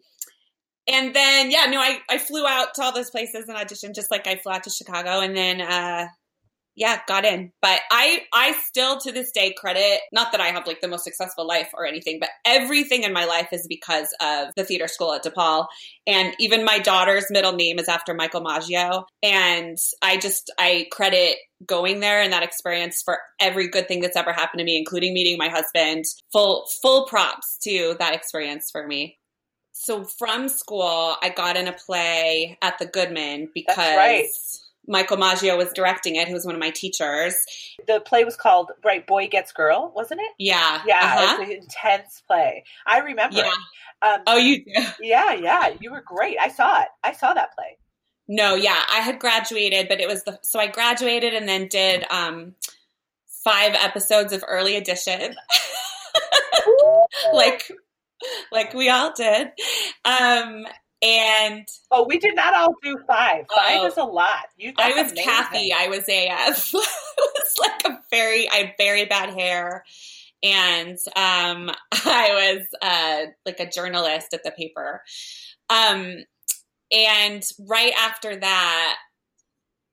[0.89, 4.11] and then yeah no I, I flew out to all those places and auditioned just
[4.11, 6.07] like i flew out to chicago and then uh
[6.77, 7.53] yeah got in.
[7.61, 11.05] But i i still to this day credit not that i have like the most
[11.05, 15.13] successful life or anything but everything in my life is because of the theater school
[15.13, 15.67] at depaul.
[16.07, 19.05] And even my daughter's middle name is after michael maggio.
[19.23, 24.17] And i just i credit going there and that experience for every good thing that's
[24.17, 26.05] ever happened to me including meeting my husband.
[26.33, 29.19] Full full props to that experience for me
[29.81, 34.27] so from school i got in a play at the goodman because right.
[34.87, 37.35] michael maggio was directing it who was one of my teachers
[37.87, 40.33] The play was called Bright Boy Gets Girl, wasn't it?
[40.39, 41.23] yeah Yeah, uh-huh.
[41.23, 42.65] it was an intense play.
[42.87, 43.39] I remember.
[43.39, 43.53] yeah.
[44.03, 45.75] Um, oh you do yeah, yeah.
[45.81, 46.37] You were great.
[46.41, 46.89] I saw it.
[47.03, 47.77] I saw that play.
[48.29, 52.05] No, yeah, I had graduated, but it was the so I graduated and then did
[52.11, 52.55] um
[53.45, 55.35] five episodes of early edition.
[57.33, 57.71] like
[58.53, 59.49] like we all did.
[60.05, 60.67] Um
[61.03, 63.47] and Oh, we did not all do five.
[63.55, 63.87] Five Oh.
[63.87, 64.47] is a lot.
[64.59, 64.73] You.
[64.77, 65.25] I was amazing.
[65.25, 65.73] Kathy.
[65.73, 66.71] I was AF.
[66.75, 69.85] it was like a very I had very bad hair.
[70.43, 75.03] And um I was uh like a journalist at the paper.
[75.71, 76.17] Um
[76.93, 78.97] and right after that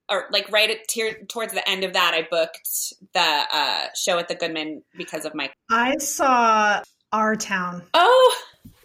[0.10, 3.20] or like right at tier, towards the end of that, I booked the
[3.54, 5.52] uh, show at the Goodman because of my.
[5.70, 7.84] I saw Our Town.
[7.93, 8.36] Oh,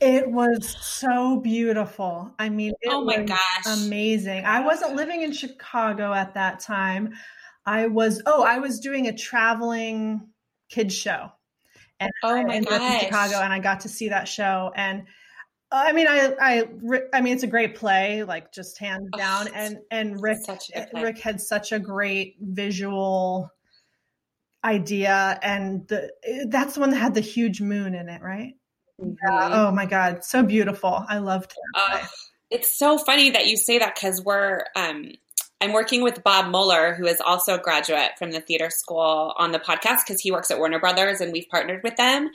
[0.01, 2.33] it was so beautiful.
[2.39, 4.45] I mean, oh my gosh, amazing.
[4.45, 7.15] I wasn't living in Chicago at that time.
[7.65, 10.29] I was oh, I was doing a traveling
[10.69, 11.31] kids show,
[12.01, 14.73] and oh my I ended up in Chicago, and I got to see that show.
[14.75, 15.05] And
[15.73, 16.69] I mean, I, I,
[17.15, 19.49] I mean, it's a great play, like just hands oh, down.
[19.55, 20.39] And and Rick,
[20.75, 23.51] eh, Rick had such a great visual
[24.65, 26.13] idea, and the,
[26.49, 28.55] that's the one that had the huge moon in it, right?
[29.01, 29.15] Mm-hmm.
[29.27, 29.49] Yeah.
[29.53, 31.05] Oh my God, so beautiful.
[31.09, 31.59] I loved it.
[31.75, 32.05] Uh,
[32.51, 35.13] it's so funny that you say that because we're um,
[35.63, 39.53] I'm working with Bob Mueller, who is also a graduate from the theater school, on
[39.53, 42.31] the podcast because he works at Warner Brothers and we've partnered with them.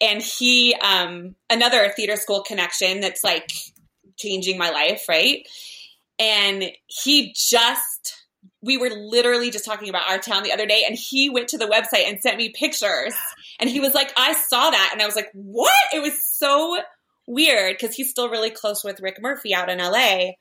[0.00, 3.52] And he, um, another theater school connection that's like
[4.16, 5.46] changing my life, right?
[6.18, 7.91] And he just
[8.62, 11.58] we were literally just talking about our town the other day and he went to
[11.58, 13.14] the website and sent me pictures.
[13.60, 14.90] And he was like i saw that.
[14.92, 15.72] And i was like what?
[15.92, 16.78] It was so
[17.26, 20.32] weird because he's still really close with rick murphy out in la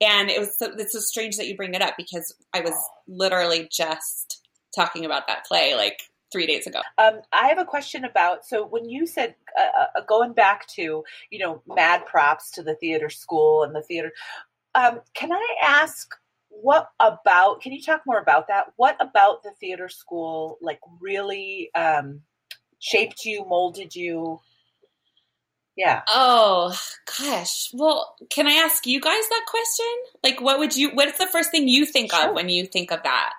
[0.00, 2.74] and it was so, it's so strange that you bring it up because i was
[3.06, 4.42] literally just
[4.74, 6.02] talking about that play like
[6.32, 6.80] three days ago.
[6.98, 11.04] Um, i have a question about so when you said uh, uh, going back to
[11.30, 14.12] you know mad props to the theater school and the theater
[14.74, 16.14] um, can i ask
[16.62, 18.66] what about can you talk more about that?
[18.76, 22.22] What about the theater school like really um
[22.78, 24.40] shaped you molded you?
[25.76, 26.02] Yeah.
[26.08, 26.78] Oh
[27.18, 27.70] gosh.
[27.72, 29.94] Well can i ask you guys that question?
[30.22, 32.30] Like what would you what's the first thing you think sure.
[32.30, 33.32] of when you think of that?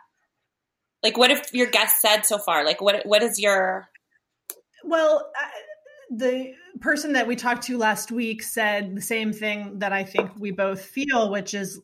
[1.03, 2.65] Like what if your guest said so far?
[2.65, 3.89] Like what what is your
[4.84, 5.30] well
[6.10, 10.32] the person that we talked to last week said the same thing that i think
[10.38, 11.82] we both feel which is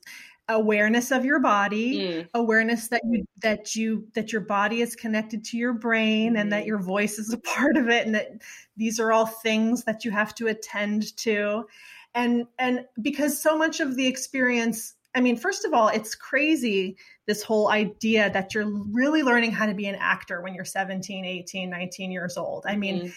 [0.50, 2.28] awareness of your body mm.
[2.34, 6.40] awareness that you that you that your body is connected to your brain mm.
[6.40, 6.68] and that mm-hmm.
[6.68, 8.28] your voice is a part of it and that
[8.76, 11.66] these are all things that you have to attend to
[12.14, 16.98] and and because so much of the experience i mean first of all it's crazy
[17.26, 21.24] this whole idea that you're really learning how to be an actor when you're 17
[21.24, 23.14] 18 19 years old i mean mm.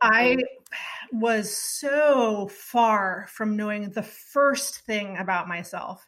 [0.00, 0.36] I
[1.12, 6.06] was so far from knowing the first thing about myself.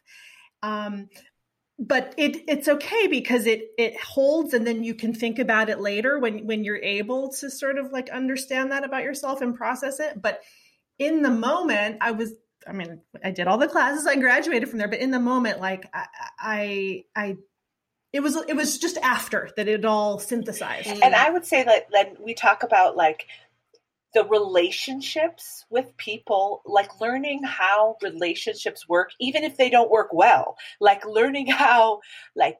[0.63, 1.09] Um,
[1.79, 5.79] but it it's okay because it it holds and then you can think about it
[5.79, 9.99] later when when you're able to sort of like understand that about yourself and process
[9.99, 10.19] it.
[10.21, 10.41] But
[10.97, 12.33] in the moment i was
[12.67, 14.07] i mean i did all the classes.
[14.07, 14.87] I graduated from there.
[14.87, 16.05] But in the moment like i
[16.39, 17.37] i, I
[18.11, 20.87] it was it was just after that it all synthesized.
[21.03, 23.27] And i would say that then we talk about like
[24.13, 30.55] the relationships with people, like learning how relationships work, even if they don't work well,
[30.79, 31.99] like learning how,
[32.35, 32.59] like,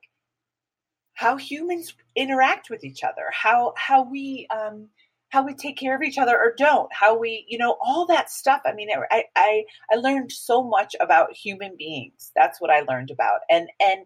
[1.14, 4.88] how humans interact with each other, how how we um,
[5.30, 8.30] how we take care of each other or don't, how we, you know, all that
[8.30, 8.62] stuff.
[8.66, 12.32] I mean, I, I, I learned so much about human beings.
[12.36, 13.42] That's what I learned about.
[13.50, 14.06] And, and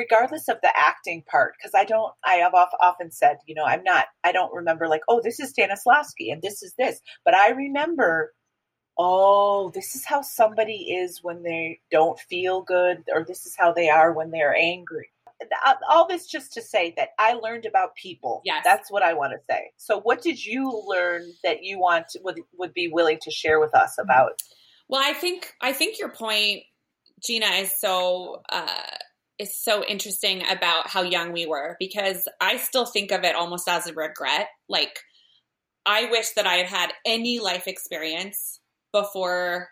[0.00, 3.84] regardless of the acting part, because I don't, I have often said, you know, I'm
[3.84, 7.50] not, I don't remember like, oh, this is Stanislavski and this is this, but I
[7.50, 8.32] remember
[9.02, 13.72] oh, this is how somebody is when they don't feel good, or this is how
[13.72, 15.08] they are when they're angry
[15.88, 18.42] all this just to say that I learned about people.
[18.44, 18.62] Yes.
[18.64, 19.72] That's what I want to say.
[19.76, 23.60] So what did you learn that you want to, would would be willing to share
[23.60, 24.42] with us about?
[24.88, 26.62] Well, I think I think your point
[27.24, 28.84] Gina is so uh
[29.40, 33.68] is so interesting about how young we were because I still think of it almost
[33.68, 34.48] as a regret.
[34.68, 35.00] Like
[35.86, 38.60] I wish that I had had any life experience
[38.92, 39.68] before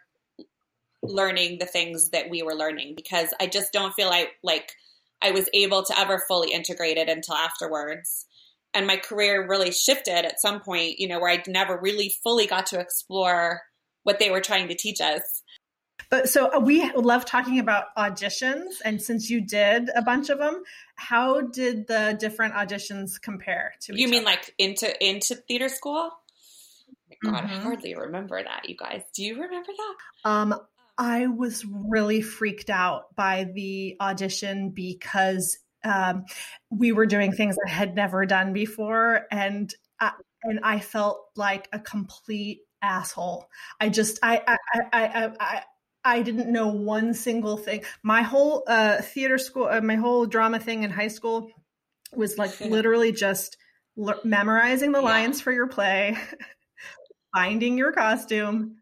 [1.02, 4.72] learning the things that we were learning because I just don't feel like like
[5.22, 8.26] I was able to ever fully integrate it until afterwards.
[8.72, 12.46] And my career really shifted at some point, you know, where I never really fully
[12.46, 13.62] got to explore
[14.04, 15.42] what they were trying to teach us.
[16.10, 18.80] But so uh, we love talking about auditions.
[18.84, 20.62] And since you did a bunch of them,
[20.96, 24.32] how did the different auditions compare to You mean other?
[24.32, 26.10] like into into theater school?
[27.24, 27.52] God, mm-hmm.
[27.52, 29.02] I hardly remember that, you guys.
[29.14, 30.30] Do you remember that?
[30.30, 30.54] Um,
[30.96, 36.24] I was really freaked out by the audition because um,
[36.70, 40.12] we were doing things I had never done before, and I,
[40.44, 43.48] and I felt like a complete asshole.
[43.80, 44.56] I just I I
[44.92, 45.30] I I.
[45.40, 45.62] I
[46.04, 47.84] didn't know one single thing.
[48.02, 51.50] My whole uh, theater school, uh, my whole drama thing in high school
[52.14, 53.56] was like literally just
[53.98, 56.16] l- memorizing the lines for your play,
[57.34, 58.76] finding your costume,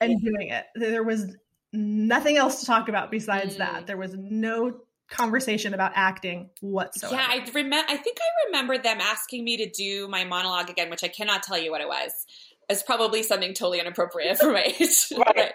[0.00, 0.64] and doing it.
[0.74, 1.36] There was
[1.72, 3.58] nothing else to talk about besides mm.
[3.58, 3.86] that.
[3.86, 7.14] There was no conversation about acting whatsoever.
[7.14, 7.86] Yeah, I remember.
[7.88, 11.42] I think I remember them asking me to do my monologue again, which I cannot
[11.42, 12.26] tell you what it was.
[12.68, 15.12] It's probably something totally inappropriate for my age.
[15.16, 15.52] right.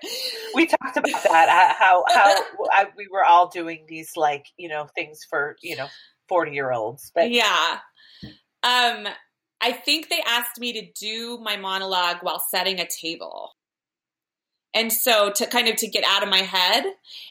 [0.55, 1.75] We talked about that.
[1.77, 5.87] How how I, we were all doing these like you know things for you know
[6.29, 7.11] forty year olds.
[7.13, 7.79] But yeah,
[8.63, 9.07] um,
[9.59, 13.51] I think they asked me to do my monologue while setting a table.
[14.73, 16.85] And so to kind of to get out of my head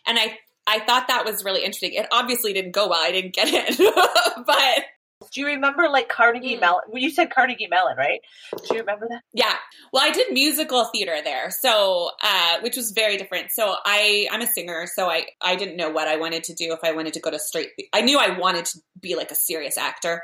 [0.07, 1.95] and I I thought that was really interesting.
[1.95, 3.03] It obviously didn't go well.
[3.03, 3.76] I didn't get it.
[4.47, 4.85] but
[5.33, 6.61] do you remember like Carnegie mm.
[6.61, 6.83] Mellon?
[6.89, 8.21] Well, you said Carnegie Mellon, right?
[8.57, 9.23] Do you remember that?
[9.33, 9.55] Yeah.
[9.93, 13.51] Well, I did musical theater there, so uh, which was very different.
[13.51, 16.73] So I I'm a singer, so I I didn't know what I wanted to do
[16.73, 17.68] if I wanted to go to straight.
[17.93, 20.23] I knew I wanted to be like a serious actor,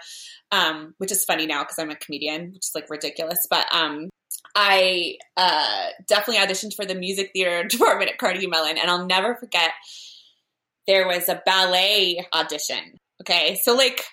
[0.51, 3.47] um, which is funny now because I'm a comedian, which is like ridiculous.
[3.51, 4.09] But um,
[4.55, 9.37] I uh, definitely auditioned for the music theater department at Carnegie Mellon, and I'll never
[9.37, 9.73] forget
[10.87, 12.99] there was a ballet audition.
[13.21, 14.05] Okay, so like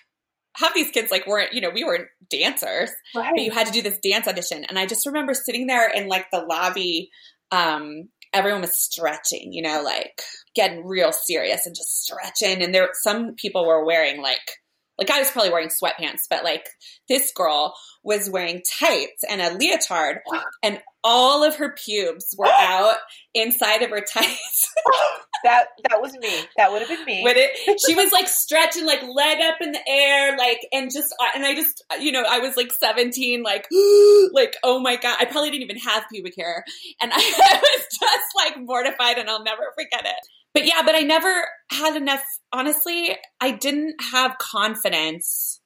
[0.56, 3.32] half these kids like weren't you know we weren't dancers, right.
[3.34, 6.08] but you had to do this dance audition, and I just remember sitting there in
[6.08, 7.10] like the lobby.
[7.50, 10.20] Um, everyone was stretching, you know, like
[10.56, 14.58] getting real serious and just stretching, and there some people were wearing like
[14.98, 16.66] like I was probably wearing sweatpants, but like
[17.08, 20.18] this girl was wearing tights and a leotard,
[20.62, 22.96] and all of her pubes were out
[23.34, 24.72] inside of her tights.
[25.44, 26.44] that that was me.
[26.56, 27.22] That would have been me.
[27.22, 31.14] With it, she was like stretching, like leg up in the air, like and just
[31.20, 33.66] uh, and I just you know I was like seventeen, like
[34.32, 36.64] like oh my god, I probably didn't even have pubic hair,
[37.00, 40.94] and I, I was just like mortified, and I'll never forget it but yeah, but
[40.94, 42.22] I never had enough.
[42.52, 45.60] Honestly, I didn't have confidence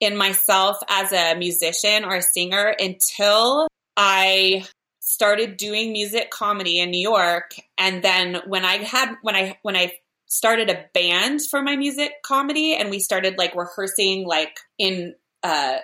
[0.00, 4.64] in myself as a musician or a singer until I
[5.04, 7.54] started doing music comedy in New York.
[7.78, 9.92] And then when I had, when I, when I
[10.26, 15.76] started a band for my music comedy and we started like rehearsing, like in, uh,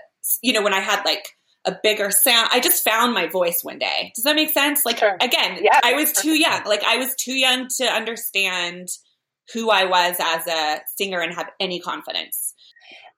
[0.43, 2.49] you know, when I had like a bigger sound.
[2.53, 4.13] I just found my voice one day.
[4.15, 4.87] Does that make sense?
[4.87, 5.17] Like sure.
[5.21, 6.65] again, yeah, I was too young.
[6.65, 8.89] Like I was too young to understand
[9.53, 12.55] who I was as a singer and have any confidence.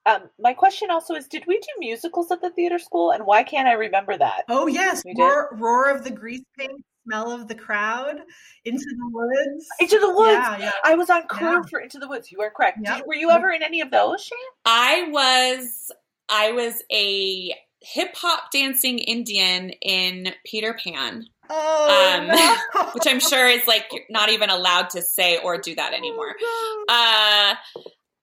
[0.04, 3.42] Um, my question also is: Did we do musicals at the theater school, and why
[3.42, 4.44] can't I remember that?
[4.48, 8.16] Oh yes, We roar, roar, of the grease paint, smell of the crowd,
[8.64, 9.66] into the woods.
[9.80, 10.32] Into the woods.
[10.32, 10.70] Yeah, yeah.
[10.84, 11.62] I was on crew yeah.
[11.70, 12.32] for Into the Woods.
[12.32, 12.78] You are correct.
[12.82, 12.96] Yep.
[12.98, 14.38] Did, were you ever in any of those, Shane?
[14.64, 15.90] I was.
[16.28, 21.26] I was a hip hop dancing Indian in Peter Pan.
[21.50, 22.90] Oh, um, no.
[22.94, 26.34] which I'm sure is like not even allowed to say or do that anymore.
[26.40, 27.82] Oh, uh,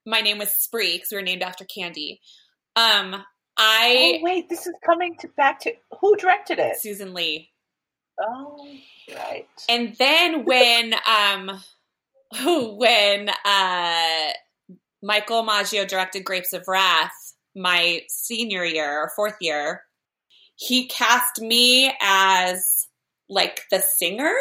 [0.09, 2.19] my name was Spree because we were named after Candy.
[2.75, 3.23] Um,
[3.57, 6.77] I oh wait, this is coming to back to who directed it?
[6.81, 7.49] Susan Lee.
[8.21, 8.67] Oh,
[9.15, 9.47] right.
[9.69, 11.61] And then when um,
[12.77, 14.29] when uh,
[15.01, 19.83] Michael Maggio directed Grapes of Wrath, my senior year or fourth year,
[20.55, 22.87] he cast me as
[23.29, 24.33] like the singer.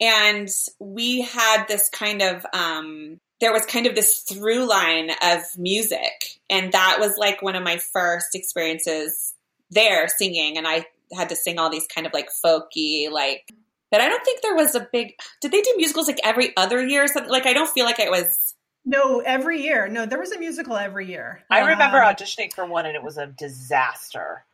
[0.00, 0.48] And
[0.80, 6.38] we had this kind of, um, there was kind of this through line of music.
[6.48, 9.34] And that was like one of my first experiences
[9.68, 10.56] there singing.
[10.56, 13.52] And I had to sing all these kind of like folky, like,
[13.90, 16.86] but I don't think there was a big, did they do musicals like every other
[16.86, 17.32] year or something?
[17.32, 19.88] Like, I don't feel like it was no, every year.
[19.88, 21.42] No, there was a musical every year.
[21.50, 24.44] I remember um, auditioning for one and it was a disaster.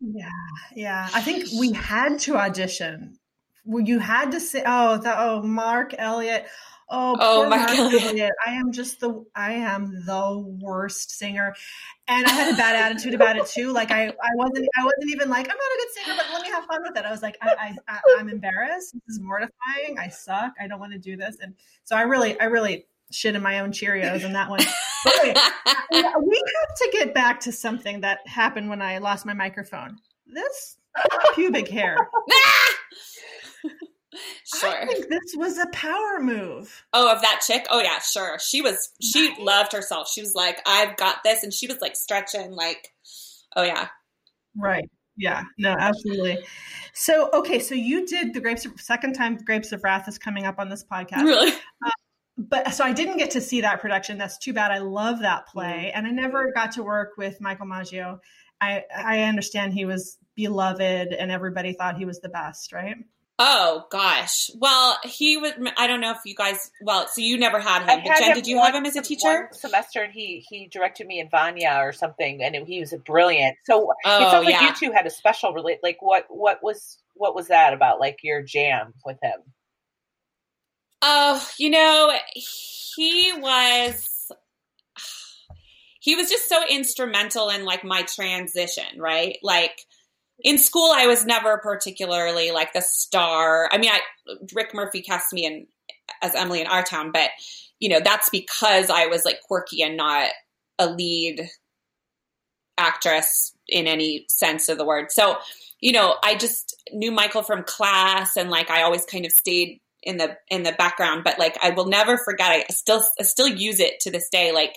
[0.00, 0.28] Yeah,
[0.74, 1.08] yeah.
[1.14, 3.20] I think we had to audition.
[3.64, 6.46] Well, you had to say, oh, the, oh, Mark Elliott.
[6.92, 8.32] Oh, oh Mark Elliott.
[8.44, 11.54] I am just the I am the worst singer,
[12.08, 13.72] and I had a bad attitude about it too.
[13.72, 16.42] Like I, I wasn't I wasn't even like I'm not a good singer, but let
[16.42, 17.04] me have fun with it.
[17.04, 18.94] I was like I, I, I am embarrassed.
[18.94, 19.98] This is mortifying.
[19.98, 20.54] I suck.
[20.60, 23.60] I don't want to do this, and so I really I really shit in my
[23.60, 24.60] own Cheerios in that one.
[25.04, 25.36] But wait,
[25.66, 29.98] uh, we have to get back to something that happened when I lost my microphone.
[30.26, 30.76] This
[31.34, 31.96] pubic hair.
[34.60, 34.70] sure.
[34.70, 36.84] I think this was a power move.
[36.92, 37.66] Oh, of that chick?
[37.70, 38.38] Oh yeah, sure.
[38.38, 40.08] She was she loved herself.
[40.12, 42.88] She was like, I've got this and she was like stretching like
[43.56, 43.88] oh yeah.
[44.56, 44.88] Right.
[45.16, 46.38] Yeah, no, absolutely.
[46.94, 50.46] So, okay, so you did the Grapes of, second time Grapes of Wrath is coming
[50.46, 51.24] up on this podcast.
[51.24, 51.52] Really?
[51.84, 51.90] Uh,
[52.38, 54.16] but so I didn't get to see that production.
[54.16, 54.70] That's too bad.
[54.70, 58.20] I love that play, and I never got to work with Michael Maggio.
[58.62, 60.80] I I understand he was beloved,
[61.12, 62.96] and everybody thought he was the best, right?
[63.42, 64.50] Oh gosh.
[64.54, 65.52] Well, he was.
[65.78, 66.70] I don't know if you guys.
[66.82, 67.86] Well, so you never had him.
[67.86, 69.48] But Jen, him did you have him as a teacher?
[69.52, 73.56] semester, and he he directed me in Vanya or something, and he was brilliant.
[73.64, 74.68] So oh, it sounds like yeah.
[74.68, 75.78] you two had a special relate.
[75.82, 77.98] Like what what was what was that about?
[77.98, 79.40] Like your jam with him?
[81.00, 84.30] Oh, you know, he was
[85.98, 89.38] he was just so instrumental in like my transition, right?
[89.42, 89.86] Like
[90.42, 93.68] in school I was never particularly like the star.
[93.72, 94.00] I mean, I
[94.54, 95.66] Rick Murphy cast me in
[96.22, 97.30] as Emily in Our Town, but
[97.78, 100.30] you know, that's because I was like quirky and not
[100.78, 101.48] a lead
[102.78, 105.12] actress in any sense of the word.
[105.12, 105.36] So,
[105.80, 109.80] you know, I just knew Michael from class and like I always kind of stayed
[110.02, 113.48] in the in the background, but like I will never forget I still I still
[113.48, 114.76] use it to this day like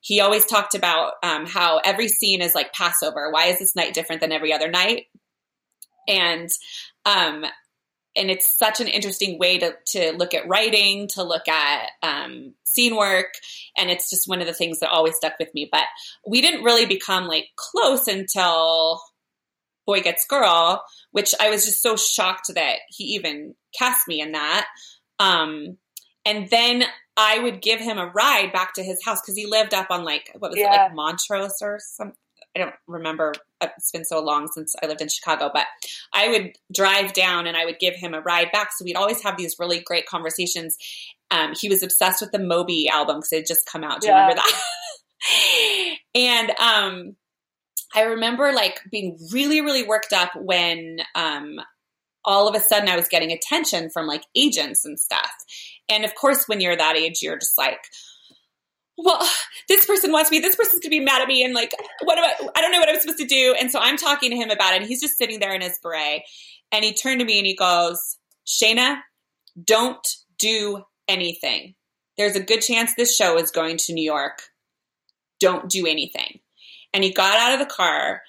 [0.00, 3.30] he always talked about um, how every scene is like Passover.
[3.30, 5.06] Why is this night different than every other night?
[6.08, 6.48] And
[7.04, 7.44] um,
[8.16, 12.54] and it's such an interesting way to to look at writing, to look at um,
[12.64, 13.34] scene work,
[13.76, 15.68] and it's just one of the things that always stuck with me.
[15.70, 15.84] But
[16.26, 19.00] we didn't really become like close until
[19.86, 20.82] Boy Gets Girl,
[21.12, 24.66] which I was just so shocked that he even cast me in that.
[25.18, 25.76] Um,
[26.24, 26.84] and then
[27.22, 30.04] I would give him a ride back to his house because he lived up on
[30.04, 30.72] like what was yeah.
[30.72, 32.16] it like Montrose or something.
[32.56, 33.34] I don't remember.
[33.60, 35.66] It's been so long since I lived in Chicago, but
[36.14, 38.72] I would drive down and I would give him a ride back.
[38.72, 40.78] So we'd always have these really great conversations.
[41.30, 44.00] Um, he was obsessed with the Moby album because it had just come out.
[44.00, 44.22] Do you yeah.
[44.22, 45.96] remember that?
[46.14, 47.16] and um,
[47.94, 51.60] I remember like being really, really worked up when um,
[52.24, 55.30] all of a sudden I was getting attention from like agents and stuff.
[55.90, 57.78] And of course, when you're that age, you're just like,
[58.96, 59.26] well,
[59.68, 61.72] this person wants me, this person's gonna be mad at me, and like,
[62.02, 62.48] what am I?
[62.54, 63.54] I don't know what I'm supposed to do.
[63.58, 65.78] And so I'm talking to him about it, and he's just sitting there in his
[65.82, 66.22] beret.
[66.72, 68.98] And he turned to me and he goes, Shayna,
[69.64, 70.06] don't
[70.38, 71.74] do anything.
[72.16, 74.42] There's a good chance this show is going to New York.
[75.40, 76.38] Don't do anything.
[76.94, 78.22] And he got out of the car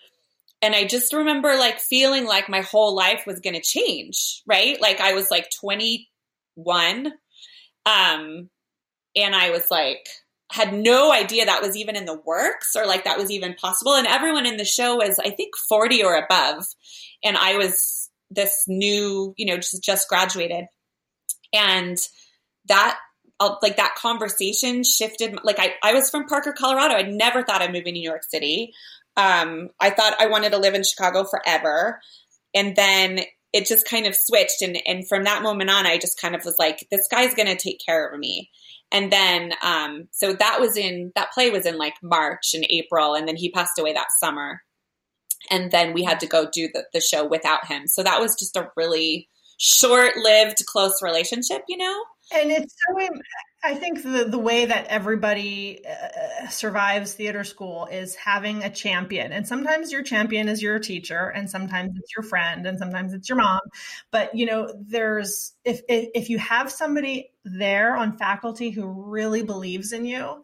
[0.62, 4.80] and I just remember like feeling like my whole life was to change, right?
[4.80, 7.14] Like I was like 21
[7.86, 8.50] um
[9.16, 10.08] and I was like
[10.52, 13.94] had no idea that was even in the works or like that was even possible
[13.94, 16.66] and everyone in the show was I think 40 or above
[17.24, 20.66] and I was this new, you know, just just graduated.
[21.54, 21.98] And
[22.68, 22.98] that
[23.40, 27.64] uh, like that conversation shifted like I, I was from parker colorado i never thought
[27.64, 28.72] i'd move in new york city
[29.18, 32.00] um, I thought I wanted to live in Chicago forever.
[32.54, 33.22] And then
[33.54, 34.62] it just kind of switched.
[34.62, 37.48] And, and from that moment on, I just kind of was like, this guy's going
[37.48, 38.50] to take care of me.
[38.92, 43.14] And then, um, so that was in, that play was in like March and April.
[43.14, 44.62] And then he passed away that summer.
[45.50, 47.88] And then we had to go do the, the show without him.
[47.88, 49.28] So that was just a really
[49.58, 52.04] short lived, close relationship, you know?
[52.34, 53.08] And it's so,
[53.64, 59.32] I think the, the way that everybody uh, survives theater school is having a champion.
[59.32, 63.30] And sometimes your champion is your teacher, and sometimes it's your friend, and sometimes it's
[63.30, 63.60] your mom.
[64.10, 69.44] But, you know, there's, if, if, if you have somebody there on faculty who really
[69.44, 70.44] believes in you,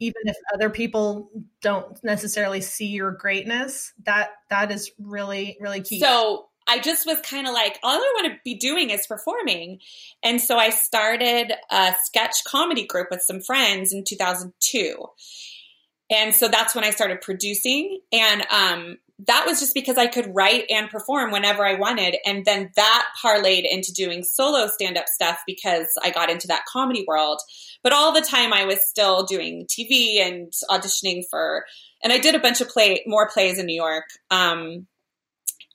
[0.00, 1.30] even if other people
[1.62, 6.00] don't necessarily see your greatness, that that is really, really key.
[6.00, 9.78] So I just was kind of like, all I want to be doing is performing.
[10.22, 15.06] And so I started a sketch comedy group with some friends in 2002.
[16.10, 18.00] And so that's when I started producing.
[18.12, 22.16] And um, that was just because I could write and perform whenever I wanted.
[22.24, 26.64] And then that parlayed into doing solo stand up stuff because I got into that
[26.70, 27.40] comedy world.
[27.82, 31.64] But all the time I was still doing TV and auditioning for,
[32.02, 34.04] and I did a bunch of play, more plays in New York.
[34.30, 34.86] Um,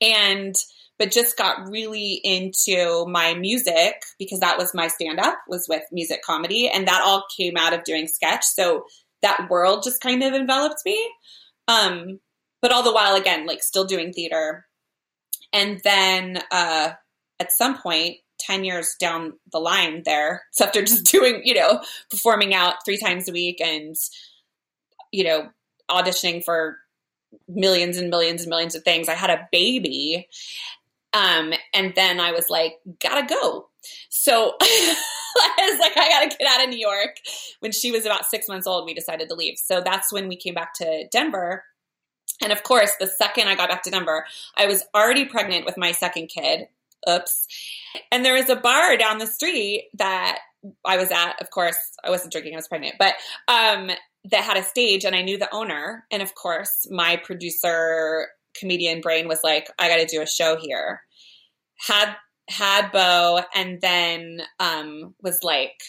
[0.02, 0.56] and
[1.02, 5.82] but just got really into my music because that was my stand up was with
[5.92, 8.46] music comedy and that all came out of doing sketch.
[8.46, 8.86] So
[9.24, 11.12] that world just kind of enveloped me.
[11.68, 12.20] Um
[12.62, 14.68] but all the while again like still doing theater.
[15.52, 16.92] And then uh
[17.40, 21.82] at some point 10 years down the line there so after just doing you know
[22.12, 23.96] performing out three times a week and
[25.12, 25.50] you know
[25.90, 26.78] auditioning for
[27.48, 30.28] millions and millions and millions of things i had a baby
[31.14, 33.68] um, and then I was like, gotta go.
[34.10, 37.18] So I was like, I gotta get out of New York.
[37.60, 39.58] When she was about six months old, we decided to leave.
[39.58, 41.64] So that's when we came back to Denver.
[42.42, 45.78] And of course, the second I got back to Denver, I was already pregnant with
[45.78, 46.68] my second kid.
[47.10, 47.48] Oops.
[48.12, 50.40] And there was a bar down the street that
[50.86, 51.42] I was at.
[51.42, 53.16] Of course, I wasn't drinking, I was pregnant, but
[53.48, 53.90] um,
[54.26, 56.06] that had a stage and I knew the owner.
[56.12, 58.28] And of course, my producer
[58.60, 61.02] comedian brain was like, I got to do a show here.
[61.88, 62.16] Had
[62.50, 65.82] had Bo, and then um, was like,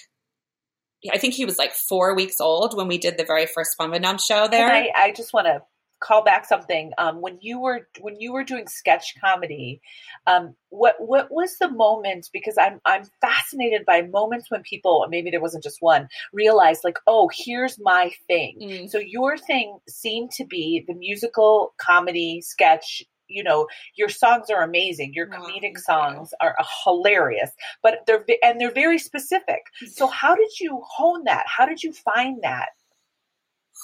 [1.13, 4.05] I think he was like four weeks old when we did the very first and
[4.19, 4.69] show there.
[4.71, 5.63] I, I just want to
[6.03, 6.93] call back something.
[6.99, 9.81] Um, when you were when you were doing sketch comedy,
[10.27, 12.29] um, what what was the moment?
[12.33, 16.99] Because I'm I'm fascinated by moments when people, maybe there wasn't just one, realize like,
[17.07, 18.59] oh, here's my thing.
[18.61, 18.91] Mm.
[18.91, 24.63] So your thing seemed to be the musical comedy sketch you know your songs are
[24.63, 27.51] amazing your Oh, comedic songs are hilarious
[27.83, 31.93] but they're and they're very specific so how did you hone that how did you
[31.93, 32.71] find that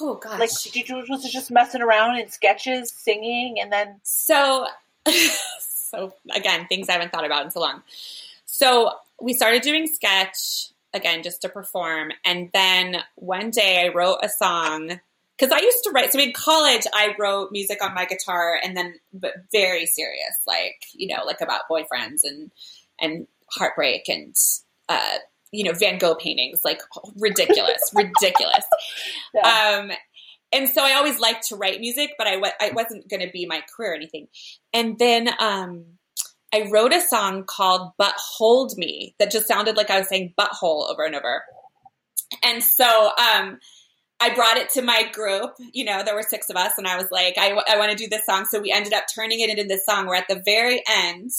[0.01, 0.38] Oh gosh.
[0.38, 4.66] like did you was it just messing around in sketches singing and then So,
[5.61, 7.82] so again, things I haven't thought about in so long.
[8.44, 14.18] So we started doing sketch again just to perform, and then one day I wrote
[14.22, 15.01] a song
[15.36, 16.12] because I used to write.
[16.12, 20.76] So in college, I wrote music on my guitar, and then but very serious, like
[20.94, 22.51] you know, like about boyfriends and
[23.01, 24.34] and heartbreak and
[24.88, 25.18] uh,
[25.53, 26.80] you know Van Gogh paintings, like
[27.16, 28.64] ridiculous, ridiculous.
[29.42, 29.90] Um,
[30.53, 33.46] and so I always liked to write music, but I I wasn't going to be
[33.46, 34.28] my career or anything.
[34.72, 35.84] And then um,
[36.55, 40.34] I wrote a song called "But Hold Me" that just sounded like I was saying
[40.38, 41.42] "butthole" over and over.
[42.42, 43.59] And so um,
[44.20, 45.53] I brought it to my group.
[45.72, 48.09] You know, there were six of us, and I was like, I, want to do
[48.09, 48.46] this song.
[48.46, 51.30] So we ended up turning it into this song where at the very end,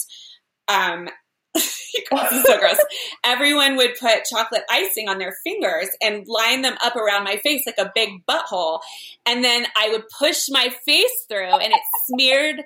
[0.68, 1.08] um,
[1.54, 2.76] you guys, this is so gross.
[3.24, 7.64] Everyone would put chocolate icing on their fingers and line them up around my face
[7.66, 8.80] like a big butthole.
[9.26, 12.62] And then I would push my face through, and it smeared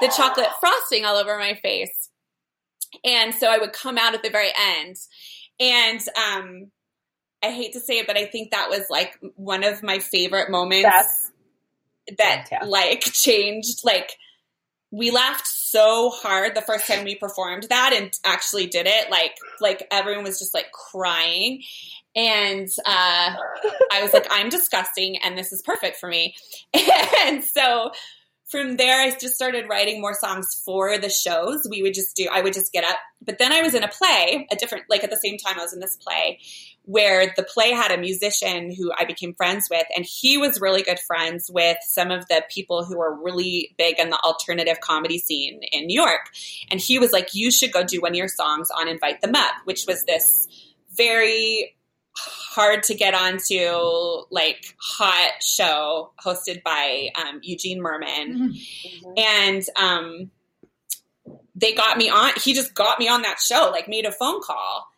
[0.00, 2.10] the chocolate frosting all over my face.
[3.04, 4.96] And so I would come out at the very end.
[5.60, 6.70] And um,
[7.42, 10.50] I hate to say it, but I think that was like one of my favorite
[10.50, 11.30] moments That's
[12.18, 12.68] that fantastic.
[12.68, 14.12] like changed like
[14.94, 19.10] we laughed so hard the first time we performed that and actually did it.
[19.10, 21.62] Like like everyone was just like crying.
[22.16, 23.34] And uh
[23.90, 26.34] i was like i'm disgusting and this is perfect for me.
[27.26, 27.90] And so
[28.46, 32.28] from there i just started writing more songs for the shows we would just do
[32.32, 35.04] i would just get up but then i was in a play a different like
[35.04, 36.38] at the same time i was in this play
[36.86, 40.82] where the play had a musician who I became friends with, and he was really
[40.82, 45.18] good friends with some of the people who were really big in the alternative comedy
[45.18, 46.28] scene in New York.
[46.70, 49.34] And he was like, You should go do one of your songs on Invite Them
[49.34, 50.46] Up, which was this
[50.94, 51.74] very
[52.16, 58.36] hard to get onto, like, hot show hosted by um, Eugene Mirman.
[58.36, 59.18] Mhm.
[59.18, 60.30] and um,
[61.56, 64.40] they got me on he just got me on that show like made a phone
[64.42, 64.88] call.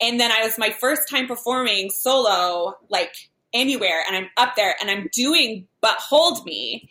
[0.00, 3.14] And then i was my first time performing solo like
[3.52, 6.88] anywhere and i'm up there and i'm doing but hold me.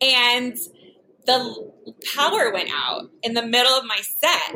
[0.00, 0.56] And
[1.26, 1.72] the
[2.16, 4.54] power went out in the middle of my set.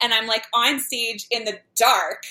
[0.00, 2.22] And i'm like on stage in the dark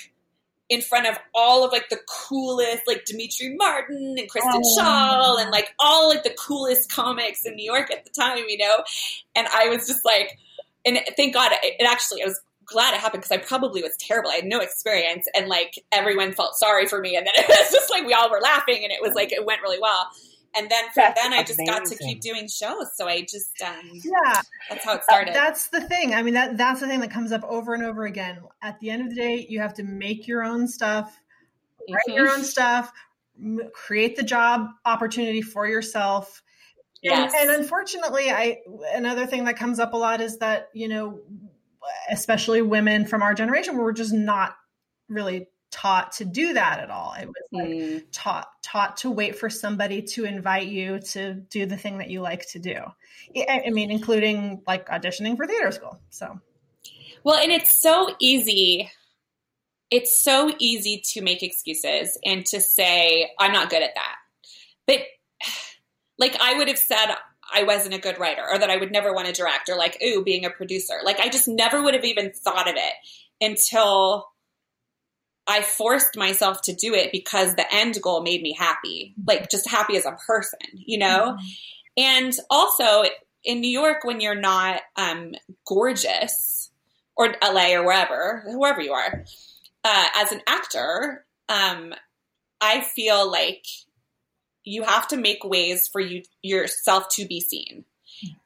[0.68, 4.78] in front of all of like the coolest like Demetri Martin and Kristen Oh.
[4.78, 8.58] Schaal and like all like the coolest comics in New York at the time, you
[8.58, 8.82] know.
[9.34, 10.38] And I was just like,
[10.84, 13.96] and thank God it, it actually I was glad it happened because I probably was
[13.96, 14.30] terrible.
[14.30, 17.70] I had no experience and like everyone felt sorry for me and then it was
[17.70, 20.08] just like we all were laughing and it was like it went really well.
[20.56, 22.96] And then from That's then I just got to keep doing shows.
[22.96, 24.40] So I just um Yeah,
[24.70, 25.34] that's how it started.
[25.34, 26.14] that's the thing.
[26.14, 28.40] I mean, that that's the thing that comes up over and over again.
[28.62, 31.18] At the end of the day, you have to make your own stuff,
[31.90, 32.14] write Mhm.
[32.16, 32.92] your own stuff,
[33.38, 36.42] m- create the job opportunity for yourself.
[37.02, 37.32] Yes.
[37.38, 38.62] And, and unfortunately, I
[38.94, 41.20] another thing that comes up a lot is that you know,
[42.10, 44.56] especially women from our generation, we're just not
[45.08, 47.14] really taught to do that at all.
[47.20, 48.04] It was like Mm.
[48.12, 52.20] taught taught to wait for somebody to invite you to do the thing that you
[52.20, 52.76] like to do.
[53.36, 56.00] I, I mean, including like auditioning for theater school.
[56.10, 56.40] So
[57.24, 58.90] Well, and it's so easy.
[59.90, 64.16] It's so easy to make excuses and to say, I'm not good at that.
[64.86, 65.00] But
[66.18, 67.14] like I would have said
[67.52, 69.98] I wasn't a good writer or that I would never want to direct or like,
[70.02, 70.94] ooh, being a producer.
[71.04, 72.92] Like I just never would have even thought of it
[73.40, 74.26] until
[75.46, 79.14] I forced myself to do it because the end goal made me happy.
[79.26, 81.36] Like just happy as a person, you know?
[81.96, 83.04] And also
[83.44, 85.34] in New York, when you're not um,
[85.66, 86.70] gorgeous,
[87.16, 89.24] or LA or wherever, whoever you are,
[89.84, 91.94] uh, as an actor, um,
[92.60, 93.64] I feel like
[94.64, 97.84] you have to make ways for you yourself to be seen.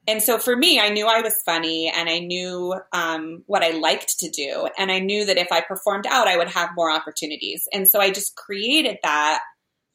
[0.06, 3.70] And so for me, I knew I was funny and I knew um, what I
[3.70, 4.68] liked to do.
[4.78, 7.68] And I knew that if I performed out, I would have more opportunities.
[7.72, 9.40] And so I just created that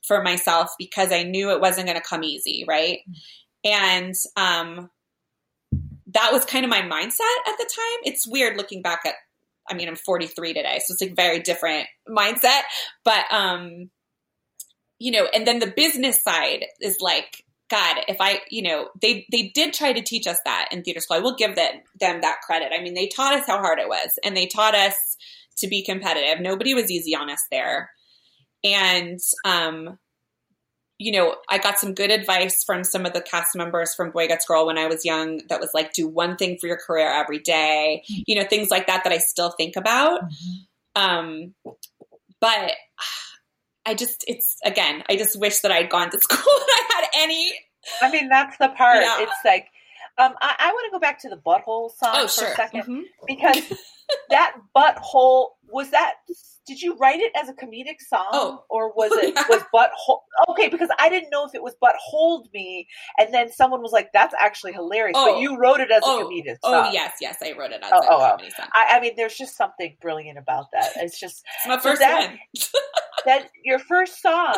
[0.08, 3.00] for myself because I knew it wasn't going to come easy, right?
[3.64, 4.90] And um,
[6.14, 8.00] that was kind of my mindset at the time.
[8.04, 9.16] It's weird looking back at,
[9.70, 12.62] I mean, I'm 43 today, so it's like very different mindset.
[13.04, 13.90] But, um,
[15.00, 19.26] you know, and then the business side is like, God, if I, you know, they
[19.32, 21.18] they did try to teach us that in theater school.
[21.18, 22.72] I will give them them that credit.
[22.78, 24.96] I mean, they taught us how hard it was, and they taught us
[25.58, 26.42] to be competitive.
[26.42, 27.90] Nobody was easy on us there,
[28.64, 29.98] and um,
[30.98, 34.28] you know, I got some good advice from some of the cast members from Boy
[34.28, 35.42] Gets Girl when I was young.
[35.50, 38.04] That was like, do one thing for your career every day.
[38.08, 40.22] You know, things like that that I still think about.
[40.96, 41.54] Um,
[42.40, 42.74] but
[43.86, 47.06] I just, it's again, I just wish that I'd gone to school and I had
[47.16, 47.54] any.
[48.02, 49.02] I mean, that's the part.
[49.04, 49.22] Yeah.
[49.22, 49.68] It's like,
[50.18, 52.52] um, I, I want to go back to the butthole song Oh, for sure.
[52.54, 53.02] a 2nd Mhm.
[53.28, 53.62] because
[54.30, 56.14] that butthole was that.
[56.68, 58.64] Did you write it as a comedic song, Oh.
[58.72, 60.22] or was it was butthole?
[60.50, 62.88] Okay, because I didn't know if it was butthole me,
[63.20, 65.34] and then someone was like, "That's actually hilarious," Oh.
[65.34, 67.92] but you wrote it as Oh, a comedic oh yes, yes, I wrote it as
[67.94, 68.30] Oh, a oh, oh.
[68.32, 68.66] comedy song.
[68.74, 70.94] I, I mean, there's just something brilliant about that.
[70.96, 72.40] It's just It's my So first that- one.
[73.26, 74.56] That your first song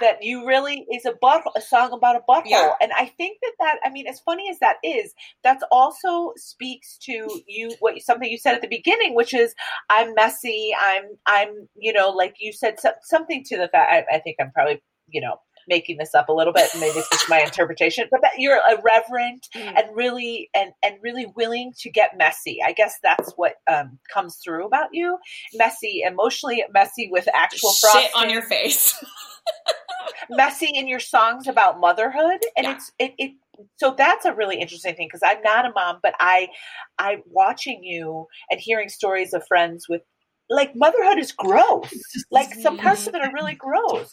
[0.00, 2.72] that you really is a butt a song about a butthole Yeah.
[2.80, 6.98] and i think that that i mean as funny as that is that's also speaks
[7.02, 9.54] to you what something you said at the beginning which is
[9.90, 14.16] i'm messy i'm i'm you know like you said so, something to the fact I,
[14.16, 15.36] I think i'm probably you know
[15.68, 19.48] making this up a little bit maybe it's just my interpretation but that you're irreverent
[19.54, 19.74] Mm.
[19.78, 22.58] and really and and really willing to get messy.
[22.66, 25.18] I guess that's what um comes through about you.
[25.54, 28.10] Messy emotionally messy with actual Shit frosting.
[28.16, 28.94] on your face.
[30.30, 32.40] messy in your songs about motherhood.
[32.56, 32.72] And Yeah.
[32.74, 33.32] it's it, it
[33.76, 36.46] so that's a really interesting thing because i'm not a mom but i
[36.98, 40.02] I'm watching you and hearing stories of friends with
[40.50, 41.92] like motherhood is gross.
[42.30, 44.10] Like some parts of it are really gross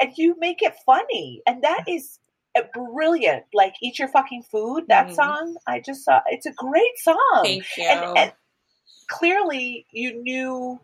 [0.00, 2.18] and you make it funny and that is
[2.56, 5.14] uh, brilliant like eat your fucking food that Mhm.
[5.14, 7.84] song i just saw it's a great song Thank you.
[7.84, 8.32] and, and
[9.10, 10.80] clearly you knew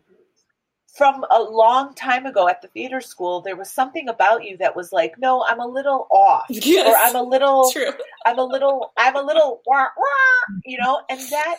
[0.95, 4.75] from a long time ago at the theater school there was something about you that
[4.75, 7.91] was like no i'm a little off yes, or i'm a little true.
[8.25, 11.57] i'm a little i'm a little wah, wah, you know and that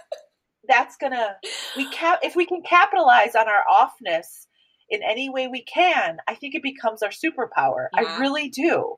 [0.69, 1.37] that's gonna
[1.77, 4.46] we cap if we can capitalize on our offness
[4.89, 7.89] in any way we can i think it becomes our superpower.
[7.95, 8.17] Yeah.
[8.17, 8.97] i really do.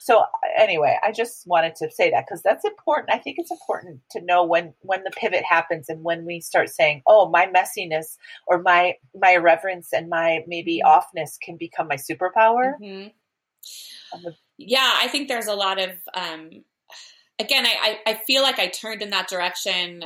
[0.00, 0.24] So
[0.56, 3.10] anyway i just wanted to say that because that's important.
[3.12, 6.68] I think it's important to know when when the pivot happens and when we start
[6.70, 8.16] saying oh my messiness
[8.46, 12.74] or my my irreverence and my maybe offness can become my superpower.
[12.80, 13.12] Mhm.
[14.12, 16.50] A- Yeah, I think there's a lot of um
[17.38, 20.04] again, I, I, I feel like I turned in that direction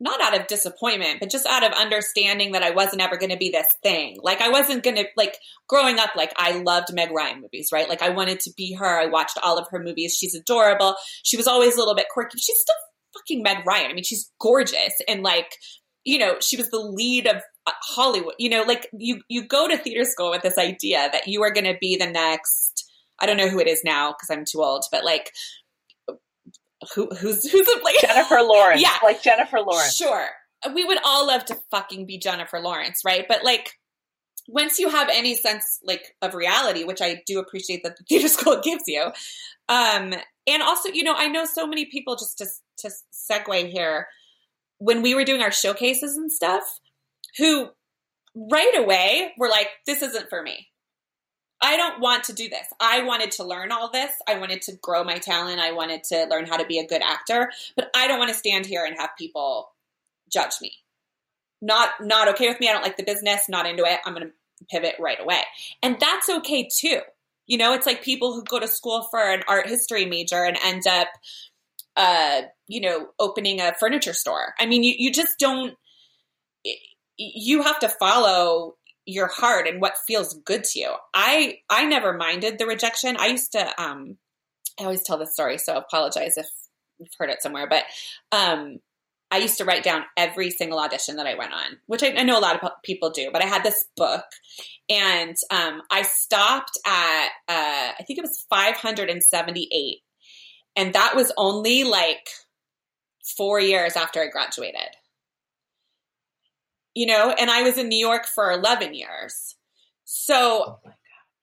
[0.00, 3.36] not out of disappointment, but just out of understanding that I wasn't ever going to
[3.36, 4.16] be this thing.
[4.22, 5.38] Like I wasn't going to like
[5.68, 6.10] growing up.
[6.16, 7.88] Like I loved Meg Ryan movies, right?
[7.88, 9.00] Like I wanted to be her.
[9.00, 10.16] I watched all of her movies.
[10.18, 10.94] She's adorable.
[11.24, 12.38] She was always a little bit quirky.
[12.38, 12.74] She's still
[13.16, 13.90] fucking Meg Ryan.
[13.90, 15.56] I mean, she's gorgeous and like
[16.04, 17.36] you know she was the lead of
[17.66, 18.34] uh, Hollywood.
[18.38, 21.52] You know, like you you go to theater school with this idea that you are
[21.52, 22.84] going to be the next.
[23.20, 25.32] I don't know who it is now because I'm too old, but like.
[26.94, 28.96] Who, who's who's like jennifer lawrence Yeah.
[29.02, 30.28] like jennifer lawrence Sure.
[30.74, 33.24] We would all love to fucking be Jennifer Lawrence, right?
[33.28, 33.74] But like
[34.48, 38.26] once you have any sense like of reality, which I do appreciate that the theater
[38.36, 39.02] school gives you.
[39.68, 40.14] Um
[40.48, 42.46] and also, you know, I know so many people just to
[42.78, 44.08] to segue here
[44.78, 46.64] when we were doing our showcases and stuff
[47.36, 47.68] who
[48.34, 50.66] right away were like this isn't for me.
[51.60, 52.66] I don't want to do this.
[52.80, 54.12] I wanted to learn all this.
[54.28, 55.60] I wanted to grow my talent.
[55.60, 58.36] I wanted to learn how to be a good actor, but I don't want to
[58.36, 59.72] stand here and have people
[60.32, 60.72] judge me.
[61.60, 62.68] Not not okay with me.
[62.68, 63.98] I don't like the business, not into it.
[64.04, 64.32] I'm going to
[64.70, 65.42] pivot right away.
[65.82, 67.00] And that's okay too.
[67.46, 70.56] You know, it's like people who go to school for an art history major and
[70.62, 71.08] end up
[71.98, 74.54] uh, you know, opening a furniture store.
[74.58, 75.76] I mean, you you just don't
[77.16, 78.76] you have to follow
[79.08, 80.92] your heart and what feels good to you.
[81.14, 83.16] I I never minded the rejection.
[83.18, 84.18] I used to um
[84.78, 86.46] I always tell this story, so I apologize if
[86.98, 87.84] you've heard it somewhere, but
[88.32, 88.78] um
[89.30, 92.22] I used to write down every single audition that I went on, which I, I
[92.22, 94.24] know a lot of people do, but I had this book
[94.88, 99.98] and um, I stopped at, uh, I think it was 578.
[100.76, 102.26] And that was only like
[103.36, 104.96] four years after I graduated.
[106.98, 109.54] You know, and I was in New York for 11 years.
[110.04, 110.90] So oh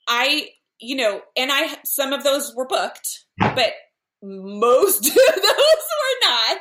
[0.07, 0.49] I,
[0.79, 3.71] you know, and I, some of those were booked, but
[4.21, 6.59] most of those were not.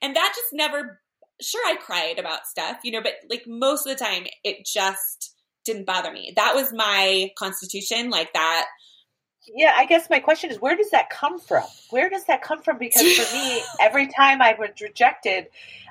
[0.00, 1.00] And that just never,
[1.40, 5.34] sure, I cried about stuff, you know, but like most of the time it just
[5.64, 6.32] didn't bother me.
[6.36, 8.10] That was my constitution.
[8.10, 8.66] Like that,
[9.46, 11.64] yeah, I guess my question is where does that come from?
[11.90, 12.78] Where does that come from?
[12.78, 15.46] Because for me, every time I was rejected,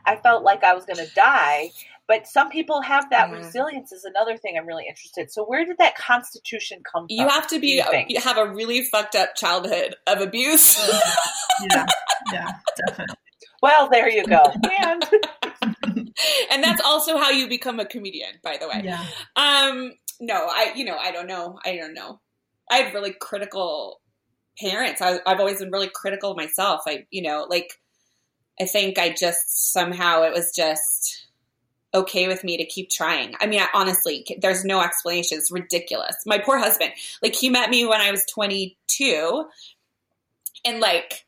[0.05, 1.71] I felt like I was going to die.
[2.07, 3.35] But some people have that Yeah.
[3.37, 5.31] resilience is another thing I'm really interested.
[5.31, 7.07] So where did that constitution come from?
[7.09, 8.17] You have to be you think?
[8.17, 10.77] have a really fucked up childhood of abuse.
[11.71, 11.85] Yeah,
[12.33, 12.47] yeah,
[12.87, 13.15] definitely.
[13.61, 14.43] Well, there you go.
[14.81, 15.03] And
[16.51, 18.81] and that's also how you become a comedian, by the way.
[18.83, 19.05] Yeah.
[19.35, 21.59] Um, no, I, you know, I don't know.
[21.63, 22.19] I don't know.
[22.69, 24.01] I had really critical
[24.59, 25.01] parents.
[25.01, 26.81] I, I've always been really critical of myself.
[26.87, 27.71] I, you know, like,
[28.59, 31.27] I think I just somehow it was just
[31.93, 33.35] okay with me to keep trying.
[33.41, 35.37] I mean, I, honestly, there's no explanation.
[35.37, 36.15] It's ridiculous.
[36.25, 36.91] My poor husband,
[37.21, 39.45] like, he met me when I was 22
[40.65, 41.25] and, like,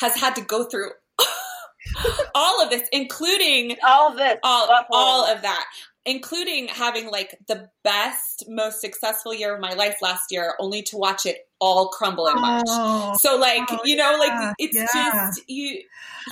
[0.00, 0.90] has had to go through
[2.34, 5.64] all of this, including all of this, all, all of that
[6.06, 10.96] including having like the best most successful year of my life last year only to
[10.96, 14.76] watch it all crumble in march Oh, so like oh, you know yeah, like it's
[14.76, 14.86] yeah.
[14.92, 15.82] just you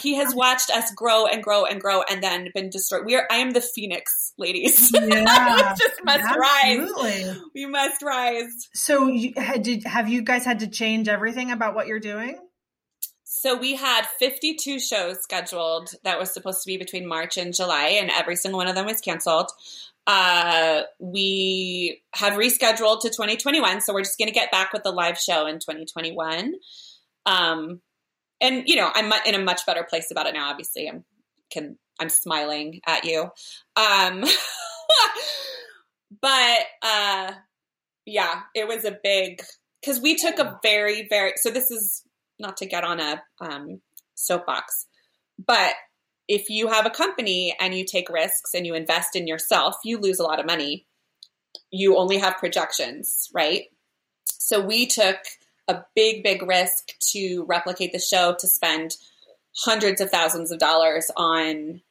[0.01, 3.05] he has watched us grow and grow and grow and then been destroyed.
[3.05, 4.91] We are i am the phoenix ladies.
[5.03, 6.79] Yeah, we just must rise.
[6.79, 7.43] absolutely.
[7.55, 8.68] we must rise.
[8.73, 12.39] So, you, had, did, have you guys had to change everything about what you're doing?
[13.43, 17.99] So we had 52 shows scheduled that was supposed to be between March and July,
[18.01, 19.51] and every single one of them was canceled.
[20.07, 24.93] Uh, we have rescheduled to 2021, so we're just going to get back with the
[24.93, 26.55] live show in 2021.
[27.26, 27.80] Um,
[28.40, 30.49] and you know, I'm in a much better place about it now.
[30.49, 31.03] Obviously, I'm
[31.51, 33.22] can I'm smiling at you.
[33.74, 34.24] Um,
[36.22, 37.32] but uh,
[38.07, 39.43] yeah, it was a big
[39.80, 42.05] because we took a very very so this is
[42.39, 43.80] not to get on a um,
[44.14, 44.87] soapbox,
[45.45, 45.74] but
[46.28, 49.99] if you have a company and you take risks and you invest in yourself, you
[49.99, 50.87] lose a lot of money.
[51.70, 53.64] You only have projections, right?
[54.24, 55.18] So we took
[55.68, 58.97] a big, big risk to replicate the show to spend
[59.57, 61.83] hundreds of thousands of dollars on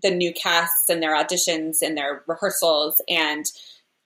[0.00, 3.46] the new casts and their auditions and their rehearsals and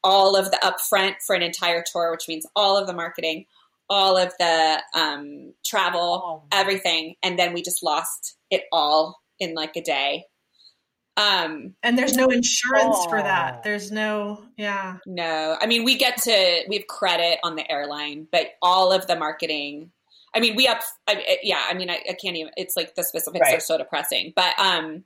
[0.02, 3.46] all of the upfront for an entire tour, which means all of the marketing,
[3.88, 9.54] all of the um, travel, Oh, everything, and then we just lost it all in
[9.54, 10.24] like a day.
[11.16, 13.22] Um, And there's no insurance for Oh.
[13.22, 13.62] that.
[13.62, 14.96] There's no, yeah.
[15.06, 19.06] no, I mean we get to we have credit on the airline, but all of
[19.06, 19.92] the marketing.
[20.34, 20.80] I mean, we up.
[21.06, 22.52] I, yeah, I mean, I, I can't even.
[22.56, 24.32] It's like the specifics are so depressing.
[24.34, 25.04] But um,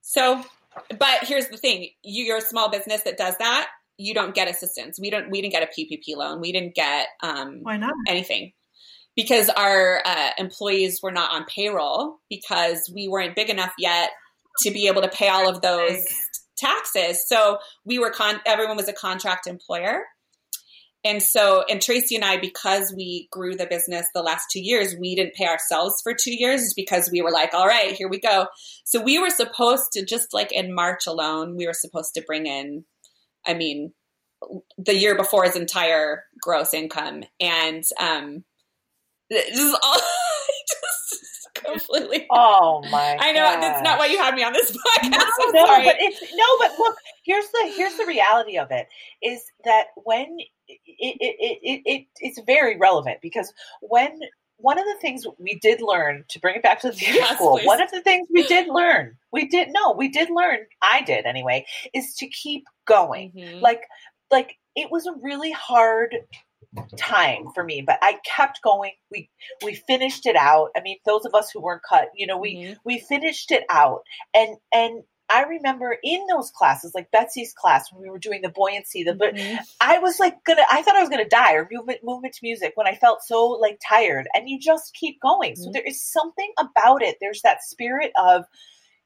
[0.00, 0.42] so,
[0.88, 3.68] but here's the thing: you, you're a small business that does that.
[4.02, 4.98] You don't get assistance.
[5.00, 5.30] We don't.
[5.30, 6.40] We didn't get a PPP loan.
[6.40, 7.92] We didn't get um, Why not?
[8.08, 8.52] anything
[9.16, 14.10] because our uh, employees were not on payroll because we weren't big enough yet
[14.60, 16.04] to be able to pay all of those
[16.56, 17.26] taxes.
[17.26, 20.04] So we were con everyone was a contract employer.
[21.04, 24.94] And so, and Tracy and I, because we grew the business the last two years,
[25.00, 28.20] we didn't pay ourselves for two years because we were like, all right, here we
[28.20, 28.46] go.
[28.84, 32.46] So we were supposed to, just like in March alone, we were supposed to bring
[32.46, 32.84] in,
[33.46, 33.92] I mean,
[34.78, 37.24] the year before his entire gross income.
[37.40, 38.44] And um,
[39.30, 39.94] this is all
[40.68, 42.26] just completely.
[42.34, 43.16] Oh my!
[43.20, 45.26] I know that's not why you had me on this podcast.
[45.40, 45.84] I'm no, sorry.
[45.84, 48.86] but it's no, but look, here's the here's the reality of it
[49.22, 50.38] is that when
[50.68, 54.18] it, it, it, it it's very relevant because when
[54.58, 57.34] one of the things we did learn to bring it back to the theater Yes,
[57.34, 57.66] school, please.
[57.66, 61.24] one of the things we did learn, we did no, we did learn, I did
[61.26, 63.32] anyway, is to keep going.
[63.32, 63.60] Mhm.
[63.60, 63.82] Like
[64.30, 66.16] like it was a really hard
[66.96, 68.92] time for me, but I kept going.
[69.10, 69.28] We
[69.64, 70.70] we finished it out.
[70.76, 72.76] I mean, those of us who weren't cut, you know, we Mhm.
[72.84, 74.02] we finished it out
[74.34, 75.02] and and
[75.32, 79.14] i remember in those classes like betsy's class when we were doing the buoyancy the
[79.14, 79.58] but Mhm.
[79.80, 82.72] i was like gonna i thought i was gonna die or movement movement to music
[82.76, 85.56] when i felt so like tired and you just keep going.
[85.56, 85.72] So Mhm.
[85.74, 87.16] there is something about it.
[87.20, 88.44] There's that spirit of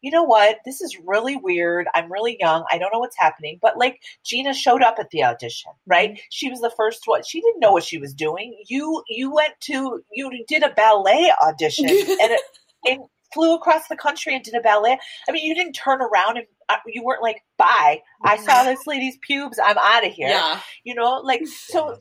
[0.03, 0.59] you know what?
[0.64, 1.89] This is really weird.
[1.95, 2.64] I'm really young.
[2.70, 3.59] I don't know what's happening.
[3.62, 6.20] But like gina showed up at the audition right?
[6.31, 7.22] She was the first one.
[7.24, 8.57] She didn't know what she was doing.
[8.68, 12.41] You you went to you did a ballet audition and it,
[12.89, 13.01] and
[13.37, 14.99] flew across the country and did a ballet.
[15.28, 18.87] I mean you didn't turn around and uh, you weren't like bye i saw this
[18.87, 20.28] lady's pubes i'm out of here.
[20.28, 20.61] Yeah.
[20.84, 21.99] you know like so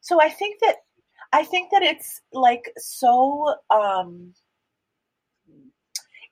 [0.00, 0.76] so i think that
[1.32, 4.32] i think that it's like so um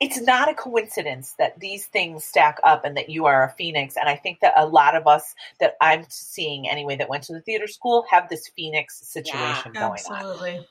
[0.00, 3.96] it's not a coincidence that these things stack up and that you are a phoenix
[3.96, 7.32] and i think that a lot of us that i'm seeing anyway that went to
[7.32, 10.16] the theater school have this phoenix situation going on.
[10.16, 10.66] Absolutely.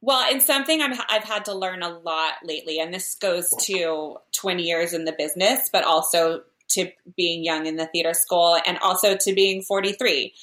[0.00, 4.16] Well, and something I'm, I've had to learn a lot lately, and this goes to
[4.32, 8.78] 20 years in the business, but also to being young in the theater school, and
[8.78, 10.34] also to being 43.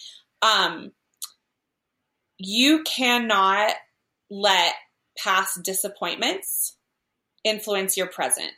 [0.41, 0.91] Um,
[2.37, 3.73] you cannot
[4.29, 4.73] let
[5.17, 6.75] past disappointments
[7.43, 8.51] influence your present.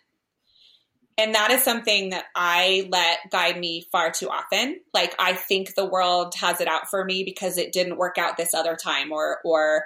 [1.17, 4.81] And that is something that I let guide me far too often.
[4.93, 8.37] Like I think the world has it out for me because it didn't work out
[8.37, 9.85] this other time or or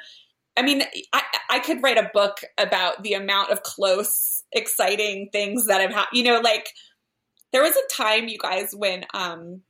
[0.58, 0.84] I mean,
[1.14, 5.92] I, I could write a book about the amount of close, exciting things that have
[5.92, 6.18] happened.
[6.18, 6.70] You know, like
[7.54, 9.62] there was a time, you guys, when um,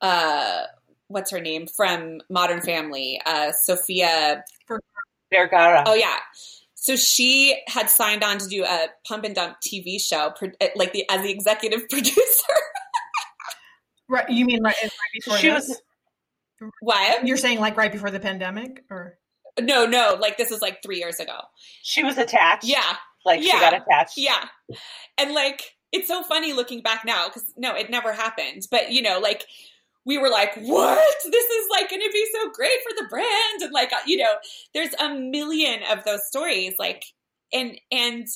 [0.00, 0.62] uh,
[1.08, 4.44] what's her name from Modern Family, uh, Sofia
[5.32, 5.84] Vergara.
[5.86, 6.16] Oh yeah.
[6.74, 10.32] So she had signed on to do a pump and dump TV show,
[10.76, 12.14] like the as the executive producer.
[14.08, 14.28] right?
[14.30, 15.68] You mean right, right before She this?
[15.68, 15.82] was-
[16.80, 17.26] what?
[17.26, 19.18] You're saying like right before the pandemic, or
[19.60, 20.16] No, no.
[20.20, 21.38] Like this is like three years ago.
[21.82, 22.64] She was attached.
[22.64, 24.16] Yeah, Like she got attached.
[24.16, 24.44] yeah.
[25.18, 28.66] And like it's so funny looking back now because no, it never happened.
[28.70, 29.44] But you know, like
[30.04, 31.14] we were like, what?
[31.24, 34.16] This is like going to be so great for the brand, and like uh, you
[34.18, 34.34] know,
[34.74, 36.74] there's a million of those stories.
[36.78, 37.04] Like,
[37.52, 38.26] and and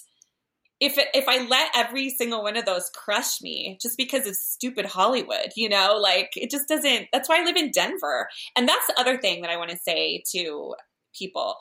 [0.81, 4.35] if it, if I let every single one of those crush me just because of
[4.35, 7.09] stupid Hollywood, you know, like it just doesn't.
[7.13, 9.77] That's why I live in Denver, and that's the other thing that I want to
[9.77, 10.75] say to
[11.13, 11.57] people.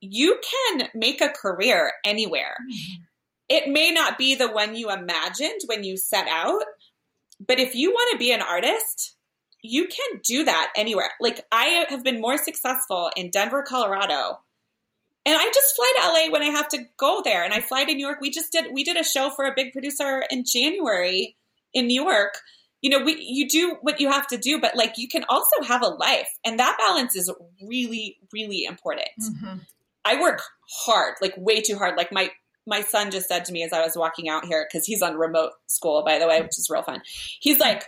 [0.00, 2.56] You can make a career anywhere.
[2.60, 3.02] Mm-hmm.
[3.48, 6.62] It may not be the one you imagined when you set out,
[7.46, 9.16] but if you want to be an artist,
[9.62, 11.10] you can do that anywhere.
[11.20, 14.40] Like I have been more successful in Denver, Colorado.
[15.24, 17.44] And I just fly to LA when I have to go there.
[17.44, 18.20] And I fly to New York.
[18.20, 21.36] We just did we did a show for a big producer in January
[21.72, 22.40] in New York.
[22.82, 25.62] You know, we you do what you have to do, but like you can also
[25.66, 26.28] have a life.
[26.44, 27.30] And that balance is
[27.62, 29.08] really, really important.
[29.20, 29.58] Mm-hmm.
[30.04, 31.96] I work hard, like way too hard.
[31.96, 32.30] Like my
[32.66, 35.16] my son just said to me as I was walking out here because he's on
[35.16, 37.02] remote school, by the way, which is real fun.
[37.40, 37.84] He's like,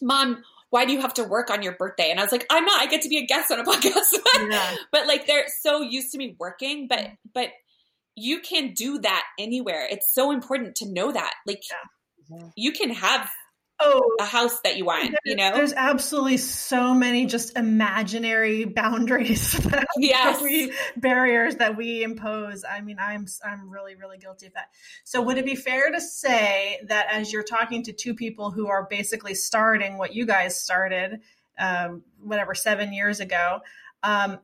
[0.00, 2.64] "Mom, why do you have to work on your birthday?" And I was like, "I'm
[2.64, 2.80] not.
[2.80, 4.14] I get to be a guest on a podcast."
[4.48, 4.76] yeah.
[4.92, 7.14] but like they're so used to me working, but mm-hmm.
[7.34, 7.50] but
[8.16, 9.86] you can do that anywhere.
[9.90, 11.34] It's so important to know that.
[11.46, 11.62] Like
[12.56, 13.28] you can have
[13.82, 15.52] Oh, a house that you want, you know?
[15.54, 20.42] there's absolutely so many just imaginary boundaries that, Yes.
[20.42, 22.64] we barriers that we impose.
[22.64, 24.68] I mean, I'm I'm really really guilty of that.
[25.04, 28.68] So would it be fair to say that as you're talking to two people who
[28.68, 31.20] are basically starting what you guys started,
[31.58, 33.60] um, whatever seven years ago,
[34.02, 34.38] um,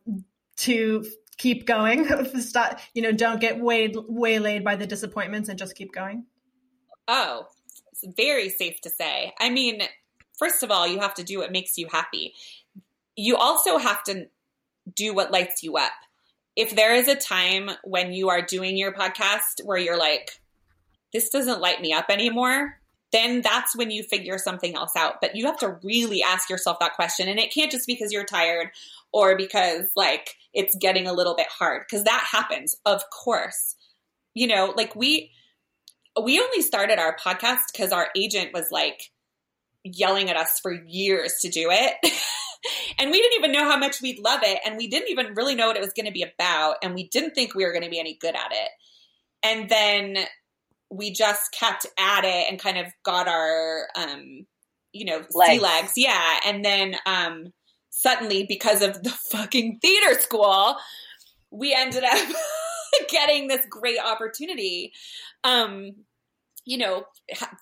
[0.58, 1.04] to
[1.36, 2.06] keep going,
[2.40, 6.24] stop, you know, don't get way waylaid by the disappointments and just keep going.
[7.08, 7.46] Oh,
[8.04, 9.32] very safe to say.
[9.38, 9.82] I mean,
[10.38, 12.34] first of all, you have to do what makes you happy.
[13.16, 14.26] You also have to
[14.94, 15.92] do what lights you up.
[16.54, 20.40] If there is a time when you are doing your podcast where you're like,
[21.12, 22.80] this doesn't light me up anymore,
[23.12, 25.20] then that's when you figure something else out.
[25.20, 27.28] But you have to really ask yourself that question.
[27.28, 28.70] And it can't just be because you're tired
[29.12, 33.76] or because like it's getting a little bit hard, because that happens, of course.
[34.34, 35.30] You know, like we,
[36.22, 39.10] we only started our podcast because our agent was like
[39.84, 41.94] yelling at us for years to do it.
[42.98, 44.58] and we didn't even know how much we'd love it.
[44.64, 46.76] And we didn't even really know what it was going to be about.
[46.82, 48.70] And we didn't think we were going to be any good at it.
[49.42, 50.26] And then
[50.90, 54.46] we just kept at it and kind of got our, um,
[54.92, 55.62] you know, sea Legs.
[55.62, 55.92] legs.
[55.96, 56.38] Yeah.
[56.46, 57.52] And then um,
[57.90, 60.76] suddenly, because of the fucking theater school,
[61.50, 62.18] we ended up
[63.08, 64.92] getting this great opportunity.
[65.44, 65.92] Um,
[66.66, 67.04] you know,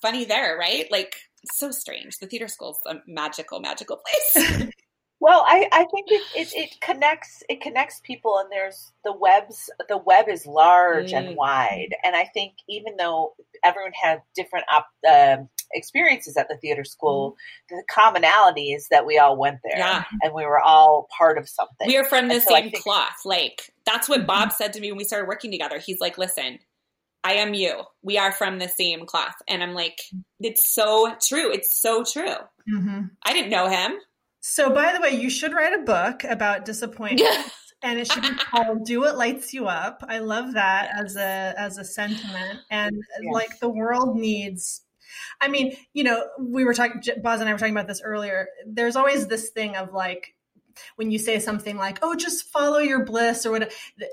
[0.02, 0.90] funny there, right?
[0.90, 1.14] Like,
[1.52, 2.18] so strange.
[2.18, 3.98] The theater school's a magical, magical
[4.32, 4.68] place.
[5.20, 9.70] Well, I, I think it, it, it connects it connects people and there's the webs
[9.88, 11.28] the web is large Mm.
[11.28, 13.32] and wide and I think even though
[13.62, 17.36] everyone had different op, um experiences at the theater school
[17.70, 20.04] the commonality is that we all went there yeah.
[20.22, 21.86] and we were all part of something.
[21.86, 23.16] We are from the And so same think- cloth.
[23.24, 25.78] Like, that's what Bob said to me when we started working together.
[25.78, 26.58] He's like, listen,
[27.24, 27.82] I am you.
[28.02, 29.34] We are from the same cloth.
[29.48, 29.98] And I'm like,
[30.40, 31.50] it's so true.
[31.50, 32.36] It's so true.
[32.70, 33.00] Mm-hmm.
[33.24, 33.94] I didn't know him.
[34.40, 37.50] So, by the way, you should write a book about disappointment,
[37.82, 41.54] and it should be called "Do What Lights You Up." I love that as a
[41.56, 43.32] as a sentiment, and Yes.
[43.32, 44.82] like the world needs.
[45.40, 47.00] I mean, you know, we were talking.
[47.22, 48.48] Boz and I were talking about this earlier.
[48.66, 50.34] There's always this thing of like
[50.96, 53.72] when you say something like, "Oh, just follow your bliss," or what.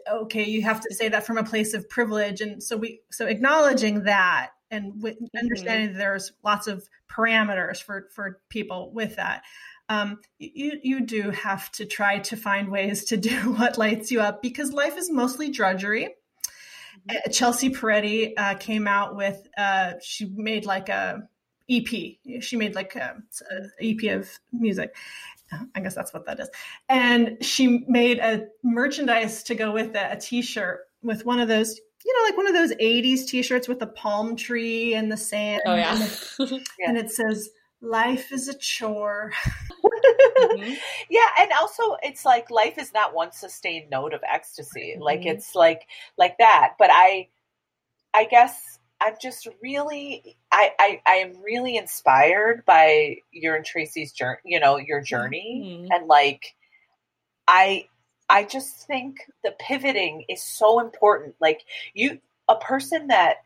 [0.10, 3.26] Okay, you have to say that from a place of privilege, and so we so
[3.26, 9.44] acknowledging that and with, understanding that there's lots of parameters for for people with that
[9.92, 14.22] um, you you do have to try to find ways to do what lights you
[14.22, 16.16] up because life is mostly drudgery.
[17.10, 21.28] Uh, Chelsea Peretti uh, came out with uh, she made like a
[21.70, 21.88] EP.
[22.42, 23.18] She made like a,
[23.52, 24.96] a EP of music.
[25.76, 26.50] I guess that's what that is.
[26.90, 31.80] And she made a merchandise to go with it, a t-shirt with one of those,
[32.06, 35.62] you know, like one of those 80s t-shirts with the palm tree and the sand.
[35.66, 35.94] Oh yeah.
[35.94, 37.50] And it, and it says,
[37.82, 39.32] life is a chore.
[40.40, 40.78] Mhm.
[41.10, 45.32] yeah and also it's like life is not one sustained note of ecstasy like Mhm.
[45.34, 45.88] it's like
[46.18, 47.28] like that but i
[48.14, 54.12] i guess i'm just really i i, I am really inspired by your and tracy's
[54.14, 55.88] journey you know your journey Mhm.
[55.96, 56.56] and like
[57.48, 57.88] i
[58.30, 61.62] i just think the pivoting is so important like
[61.94, 63.38] you a person that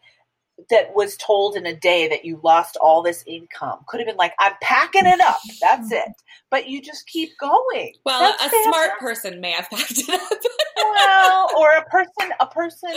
[0.70, 3.80] that was told in a day that you lost all this income.
[3.88, 5.38] Could have been like i'm packing it up.
[5.62, 6.10] That's it.
[6.49, 7.93] But you just keep going.
[8.06, 10.39] Well, That's a smart person may have packed it up.
[10.78, 12.89] well or a person a person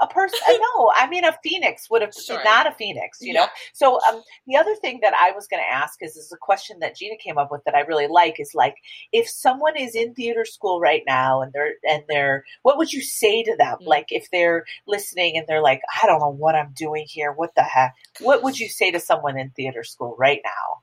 [0.00, 2.42] a person uh, no i mean a phoenix would have Sure.
[2.44, 3.46] not a phoenix you know?
[3.72, 6.78] So um the other thing that i was going to ask is is a question
[6.80, 8.76] that gina came up with that i really like is like
[9.12, 13.02] if someone is in theater school right now and they're and they're what would you
[13.02, 13.76] say to them?
[13.82, 13.86] Mm.
[13.86, 17.50] like if they're listening and they're like i don't know what i'm doing here what
[17.56, 20.82] the heck what would you say to someone in theater school right now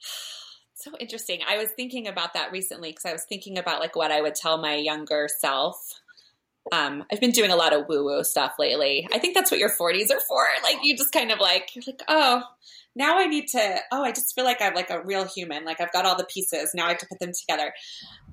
[0.86, 1.40] so interesting.
[1.46, 4.34] I was thinking about that recently because I was thinking about like what I would
[4.34, 5.76] tell my younger self.
[6.72, 9.08] Um, I've been doing a lot of woo woo stuff lately.
[9.12, 10.44] I think that's what your 40s are for.
[10.62, 12.42] Like you just kind of like you're like, oh,
[12.94, 13.78] now I need to.
[13.92, 15.64] Oh, I just feel like I'm like a real human.
[15.64, 16.72] Like I've got all the pieces.
[16.74, 17.72] Now I have to put them together.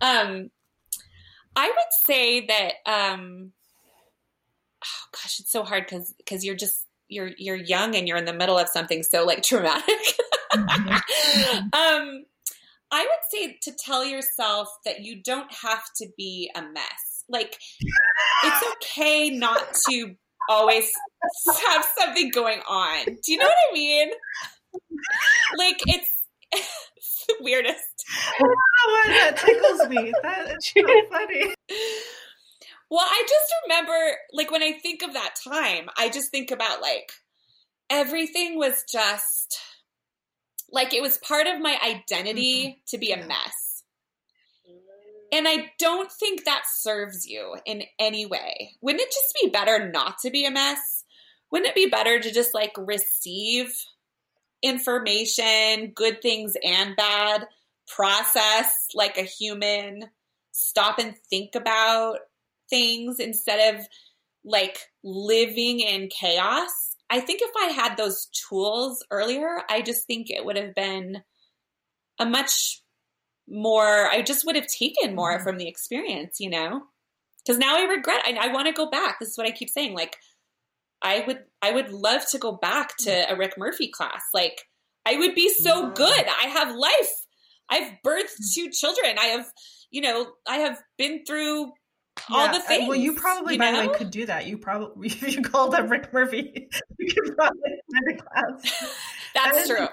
[0.01, 0.49] Um,
[1.55, 2.73] I would say that.
[2.85, 3.51] Um,
[4.83, 8.25] oh gosh, it's so hard because because you're just you're you're young and you're in
[8.25, 9.83] the middle of something so like traumatic.
[10.53, 12.25] um,
[12.93, 17.23] I would say to tell yourself that you don't have to be a mess.
[17.27, 17.57] Like,
[18.43, 20.15] it's okay not to
[20.47, 20.91] always
[21.67, 23.05] have something going on.
[23.05, 24.11] Do you know what I mean?
[25.57, 26.09] Like, it's,
[27.39, 28.05] weirdest.
[28.41, 30.13] Oh, that tickles me.
[30.21, 31.55] That is so funny.
[32.93, 36.79] Well, I just remember, like, when I think of that time, I just think about,
[36.79, 37.11] like,
[37.89, 39.59] everything was just,
[40.71, 42.79] like, it was part of my identity mm-hmm.
[42.89, 43.83] to be a mess.
[45.31, 48.75] And I don't think that serves you in any way.
[48.79, 51.03] Wouldn't it just be better not to be a mess?
[51.49, 53.73] Wouldn't it be better to just, like, receive
[54.61, 57.47] information, good things and bad,
[57.87, 60.11] process like a human,
[60.51, 62.19] stop and think about
[62.73, 63.85] things instead of
[64.43, 66.71] like living in chaos.
[67.09, 71.21] I think if I had those tools earlier, I just think it would have been
[72.19, 72.81] a much
[73.47, 75.43] more, I just would have taken more Mhm.
[75.43, 76.81] from the experience, you know?
[77.39, 79.19] Because now I regret, I, I want to go back.
[79.19, 79.93] This is what I keep saying.
[79.93, 80.15] Like,
[81.01, 84.23] I would, I would love to go back to a Rick Murphy class.
[84.33, 84.63] Like,
[85.05, 85.95] I would be so Mhm.
[85.95, 86.25] good.
[86.27, 87.15] I have life.
[87.69, 89.17] I've birthed two children.
[89.19, 89.51] I have,
[89.91, 91.73] you know, I have been through
[92.29, 92.87] all the uh, things.
[92.87, 94.45] Well, you probably, you by the way, could do that.
[94.47, 97.61] You probably, if you called up Rick Murphy, you could probably
[97.91, 98.97] find a class.
[99.35, 99.87] That's is- true.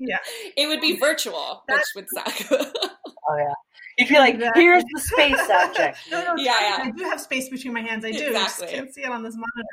[0.00, 0.18] Yeah.
[0.56, 2.34] It would be virtual, which would suck.
[2.50, 3.52] oh yeah
[3.96, 4.62] If you'd be like Exactly.
[4.62, 6.82] here's the space object No, no, Yeah, yeah, yeah.
[6.84, 8.04] I do have space between my hands.
[8.04, 8.16] I do.
[8.16, 8.76] I just Exactly.
[8.76, 9.68] can't see it on this monitor.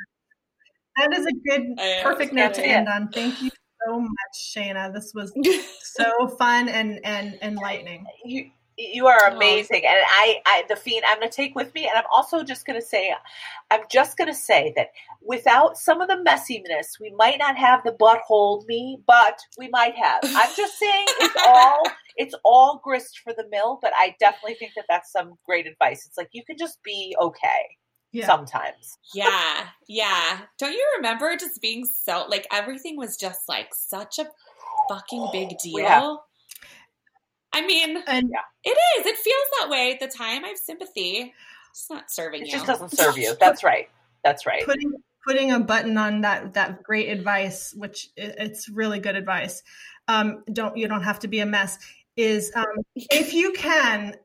[0.98, 3.08] That is a good, I perfect note to end on.
[3.08, 3.50] Thank you
[3.84, 4.08] so much,
[4.54, 4.94] Shayna.
[4.94, 5.32] This was
[5.82, 8.06] so fun and and enlightening.
[8.24, 9.34] you you are Oh.
[9.36, 12.42] amazing and i i the fiend i'm going to take with me and i'm also
[12.44, 13.14] just going to say
[13.70, 14.88] i'm just going to say that
[15.22, 19.68] without some of the messiness we might not have the butt hold me but we
[19.68, 21.82] might have i'm just saying it's all
[22.16, 26.04] it's all grist for the mill but i definitely think that that's some great advice
[26.06, 27.62] it's like you can just be okay
[28.12, 28.26] Yeah.
[28.26, 30.40] sometimes yeah, yeah.
[30.58, 34.26] Don't you remember just being so like everything was just like such a
[34.88, 35.78] fucking big deal?
[35.78, 36.14] Yeah.
[37.52, 38.30] I mean, And
[38.64, 39.06] it is.
[39.06, 40.44] It feels that way at the time.
[40.44, 41.32] I have sympathy.
[41.70, 42.54] It's not serving it you.
[42.54, 43.88] It just doesn't serve you that's right
[44.24, 44.92] that's right putting
[45.26, 49.62] putting a button on that that great advice, which it's really good advice.
[50.08, 51.78] Um, don't you don't have to be a mess.
[52.16, 52.64] Is um,
[52.94, 54.16] if you can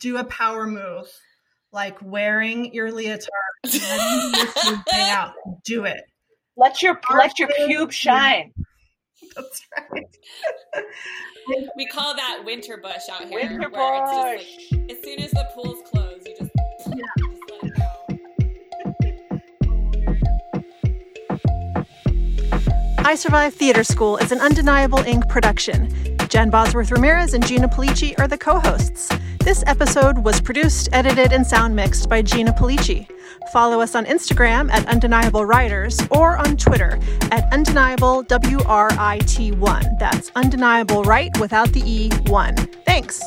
[0.00, 1.06] do a power move
[1.72, 3.28] like wearing your leotard,
[3.64, 5.34] and letting your pubes hang out,
[5.64, 6.00] do it.
[6.56, 8.52] let your let your pube shine
[9.36, 10.06] That's right.
[11.76, 13.40] We call that winter bush out here.
[13.40, 16.88] winter where it's bush just like as soon as the pools close, you just, just
[16.88, 17.90] let it go.
[22.98, 25.28] I Survive Theater School is an Undeniable Inc.
[25.28, 25.90] production.
[26.28, 29.10] Jen Bosworth Ramirez and Gina Pulice are the co hosts.
[29.40, 33.08] This episode was produced, edited, and sound mixed by Gina Pulice.
[33.52, 36.98] Follow us on Instagram at Undeniable Writers or on Twitter
[37.32, 39.98] at Undeniable WRIT1.
[39.98, 42.84] That's Undeniable Right without the E1.
[42.84, 43.20] Thanks.